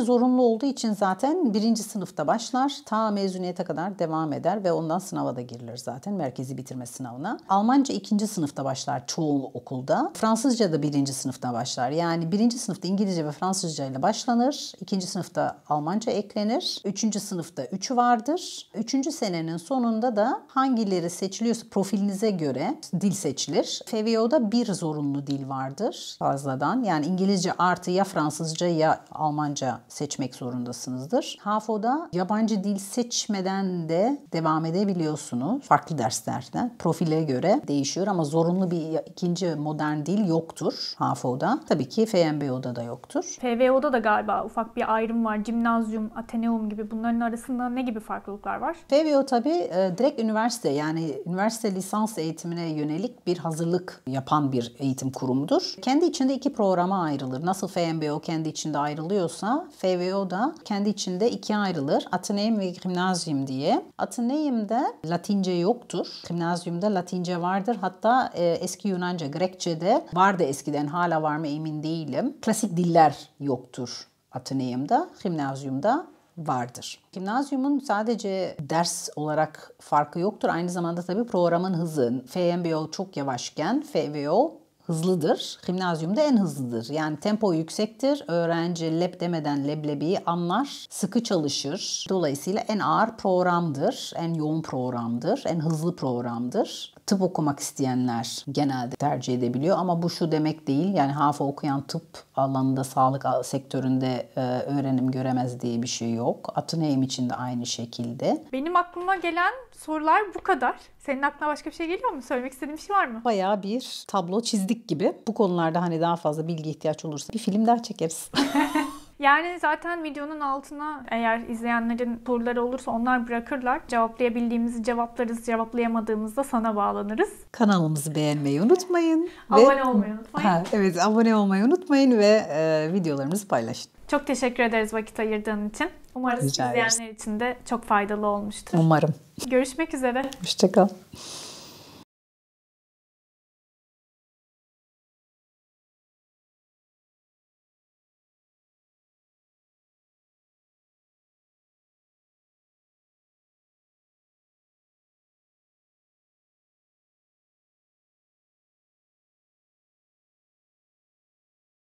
zorunlu 0.00 0.42
olduğu 0.42 0.66
için 0.66 0.92
zaten 0.92 1.54
birinci 1.54 1.82
sınıfta 1.82 2.26
başlar. 2.26 2.72
Ta 2.86 3.10
mezuniyete 3.10 3.64
kadar 3.64 3.98
devam 3.98 4.32
eder 4.32 4.64
ve 4.64 4.72
ondan 4.72 4.98
sınava 4.98 5.36
da 5.36 5.40
girilir 5.40 5.76
zaten. 5.76 6.14
Merkezi 6.14 6.56
bitirme 6.56 6.86
sınavına. 6.86 7.38
Almanca 7.48 7.94
ikinci 7.94 8.26
sınıfta 8.26 8.64
başlar 8.64 9.06
çoğu 9.06 9.50
okulda. 9.54 10.10
Fransızca 10.14 10.72
da 10.72 10.82
birinci 10.82 11.12
sınıfta 11.12 11.52
başlar. 11.52 11.90
Yani 11.90 12.32
birinci 12.32 12.58
sınıfta 12.58 12.88
İngilizce 12.88 13.26
ve 13.26 13.30
Fransızca 13.32 13.84
ile 13.84 14.02
başlanır. 14.02 14.72
İkinci 14.80 15.06
sınıfta 15.06 15.56
Almanca 15.68 16.12
eklenir. 16.12 16.53
Üçüncü 16.84 17.20
sınıfta 17.20 17.64
üçü 17.64 17.96
vardır. 17.96 18.70
Üçüncü 18.74 19.12
senenin 19.12 19.56
sonunda 19.56 20.16
da 20.16 20.42
hangileri 20.48 21.10
seçiliyorsa 21.10 21.66
profilinize 21.70 22.30
göre 22.30 22.74
dil 23.00 23.12
seçilir. 23.12 23.82
FVO'da 23.86 24.52
bir 24.52 24.66
zorunlu 24.66 25.26
dil 25.26 25.48
vardır 25.48 26.16
fazladan. 26.18 26.82
Yani 26.82 27.06
İngilizce 27.06 27.52
artı 27.58 27.90
ya 27.90 28.04
Fransızca 28.04 28.66
ya 28.66 29.00
Almanca 29.12 29.80
seçmek 29.88 30.34
zorundasınızdır. 30.34 31.38
HAFO'da 31.40 32.08
yabancı 32.12 32.64
dil 32.64 32.78
seçmeden 32.78 33.88
de 33.88 34.22
devam 34.32 34.64
edebiliyorsunuz. 34.64 35.62
Farklı 35.62 35.98
derslerden. 35.98 36.76
Profile 36.78 37.22
göre 37.22 37.60
değişiyor 37.68 38.06
ama 38.06 38.24
zorunlu 38.24 38.70
bir 38.70 39.10
ikinci 39.10 39.54
modern 39.54 40.06
dil 40.06 40.28
yoktur 40.28 40.94
HAFO'da. 40.96 41.60
Tabii 41.68 41.88
ki 41.88 42.06
FMBO'da 42.06 42.76
da 42.76 42.82
yoktur. 42.82 43.24
FVO'da 43.40 43.92
da 43.92 43.98
galiba 43.98 44.44
ufak 44.44 44.76
bir 44.76 44.94
ayrım 44.94 45.24
var. 45.24 45.44
Cimnazyum, 45.44 46.10
Ateneum 46.44 46.68
gibi 46.68 46.90
bunların 46.90 47.20
arasında 47.20 47.68
ne 47.68 47.82
gibi 47.82 48.00
farklılıklar 48.00 48.56
var? 48.56 48.76
FVO 48.88 49.26
tabii 49.26 49.48
e, 49.48 49.94
direkt 49.98 50.20
üniversite 50.20 50.68
yani 50.68 51.14
üniversite 51.26 51.74
lisans 51.74 52.18
eğitimine 52.18 52.68
yönelik 52.68 53.26
bir 53.26 53.38
hazırlık 53.38 54.02
yapan 54.06 54.52
bir 54.52 54.74
eğitim 54.78 55.10
kurumudur. 55.10 55.74
Kendi 55.82 56.04
içinde 56.04 56.34
iki 56.34 56.52
programa 56.52 57.02
ayrılır. 57.02 57.46
Nasıl 57.46 57.68
FMBO 57.68 58.20
kendi 58.20 58.48
içinde 58.48 58.78
ayrılıyorsa 58.78 59.66
FVO 59.78 60.30
da 60.30 60.54
kendi 60.64 60.88
içinde 60.88 61.30
ikiye 61.30 61.58
ayrılır. 61.58 62.06
Ateneum 62.12 62.58
ve 62.58 62.70
Gimnazyum 62.70 63.46
diye. 63.46 63.84
Ateneum'da 63.98 64.86
Latince 65.04 65.52
yoktur. 65.52 66.06
Gimnazyum'da 66.28 66.94
Latince 66.94 67.40
vardır. 67.40 67.76
Hatta 67.80 68.30
e, 68.34 68.44
eski 68.44 68.88
Yunanca, 68.88 69.26
Grekçe'de 69.26 70.06
vardı 70.14 70.42
eskiden 70.42 70.86
hala 70.86 71.22
var 71.22 71.36
mı 71.36 71.46
emin 71.46 71.82
değilim. 71.82 72.36
Klasik 72.42 72.76
diller 72.76 73.28
yoktur 73.40 74.06
Ateneum'da. 74.32 75.08
Gimnazyum'da 75.22 76.13
vardır. 76.38 76.98
Gimnazyumun 77.12 77.78
sadece 77.78 78.56
ders 78.60 79.08
olarak 79.16 79.72
farkı 79.80 80.18
yoktur. 80.18 80.48
Aynı 80.48 80.70
zamanda 80.70 81.02
tabii 81.02 81.24
programın 81.26 81.74
hızı. 81.74 82.24
FMBO 82.26 82.90
çok 82.90 83.16
yavaşken 83.16 83.82
FVO 83.82 84.64
hızlıdır. 84.86 85.58
Gimnazyumda 85.66 86.20
en 86.20 86.36
hızlıdır. 86.36 86.90
Yani 86.90 87.16
tempo 87.16 87.52
yüksektir. 87.52 88.24
Öğrenci 88.28 89.00
leb 89.00 89.20
demeden 89.20 89.68
leblebiyi 89.68 90.18
anlar. 90.26 90.86
Sıkı 90.90 91.22
çalışır. 91.22 92.06
Dolayısıyla 92.08 92.60
en 92.60 92.78
ağır 92.78 93.16
programdır. 93.16 94.12
En 94.16 94.34
yoğun 94.34 94.62
programdır. 94.62 95.42
En 95.46 95.60
hızlı 95.60 95.96
programdır. 95.96 96.93
Tıp 97.06 97.22
okumak 97.22 97.60
isteyenler 97.60 98.44
genelde 98.52 98.96
tercih 98.96 99.34
edebiliyor 99.34 99.78
ama 99.78 100.02
bu 100.02 100.10
şu 100.10 100.32
demek 100.32 100.66
değil. 100.66 100.94
Yani 100.94 101.12
HAFA 101.12 101.44
okuyan 101.44 101.82
tıp 101.82 102.02
alanında, 102.36 102.84
sağlık 102.84 103.26
sektöründe 103.42 104.28
e, 104.36 104.40
öğrenim 104.40 105.10
göremez 105.10 105.60
diye 105.60 105.82
bir 105.82 105.86
şey 105.88 106.12
yok. 106.12 106.52
Atıneym 106.54 107.02
için 107.02 107.30
de 107.30 107.34
aynı 107.34 107.66
şekilde. 107.66 108.44
Benim 108.52 108.76
aklıma 108.76 109.16
gelen 109.16 109.52
sorular 109.72 110.22
bu 110.34 110.42
kadar. 110.42 110.76
Senin 110.98 111.22
aklına 111.22 111.48
başka 111.48 111.70
bir 111.70 111.74
şey 111.74 111.86
geliyor 111.86 112.10
mu? 112.10 112.22
Söylemek 112.22 112.52
istediğin 112.52 112.76
bir 112.76 112.82
şey 112.82 112.96
var 112.96 113.06
mı? 113.06 113.20
Bayağı 113.24 113.62
bir 113.62 114.04
tablo 114.06 114.40
çizdik 114.40 114.88
gibi. 114.88 115.12
Bu 115.28 115.34
konularda 115.34 115.82
hani 115.82 116.00
daha 116.00 116.16
fazla 116.16 116.48
bilgi 116.48 116.70
ihtiyaç 116.70 117.04
olursa 117.04 117.32
bir 117.32 117.38
film 117.38 117.66
daha 117.66 117.82
çekeriz. 117.82 118.30
Yani 119.18 119.58
zaten 119.60 120.04
videonun 120.04 120.40
altına 120.40 121.04
eğer 121.10 121.40
izleyenlerin 121.48 122.22
soruları 122.26 122.64
olursa 122.64 122.90
onlar 122.90 123.28
bırakırlar. 123.28 123.80
Cevaplayabildiğimizi 123.88 124.82
cevaplarız, 124.82 125.46
cevaplayamadığımızda 125.46 126.44
sana 126.44 126.76
bağlanırız. 126.76 127.32
Kanalımızı 127.52 128.14
beğenmeyi 128.14 128.62
unutmayın. 128.62 129.30
Abone 129.50 129.76
ve... 129.76 129.84
olmayı 129.84 130.12
unutmayın. 130.12 130.48
Ha, 130.48 130.62
evet 130.72 131.06
abone 131.06 131.36
olmayı 131.36 131.64
unutmayın 131.64 132.18
ve 132.18 132.46
e, 132.50 132.92
videolarımızı 132.92 133.48
paylaşın. 133.48 133.90
Çok 134.08 134.26
teşekkür 134.26 134.62
ederiz 134.62 134.94
vakit 134.94 135.20
ayırdığın 135.20 135.68
için. 135.68 135.88
Umarız 136.14 136.44
Rica 136.44 136.68
izleyenler 136.68 137.14
için 137.14 137.40
de 137.40 137.56
çok 137.64 137.84
faydalı 137.84 138.26
olmuştur. 138.26 138.78
Umarım. 138.78 139.14
Görüşmek 139.46 139.94
üzere. 139.94 140.22
Hoşçakal. 140.40 140.88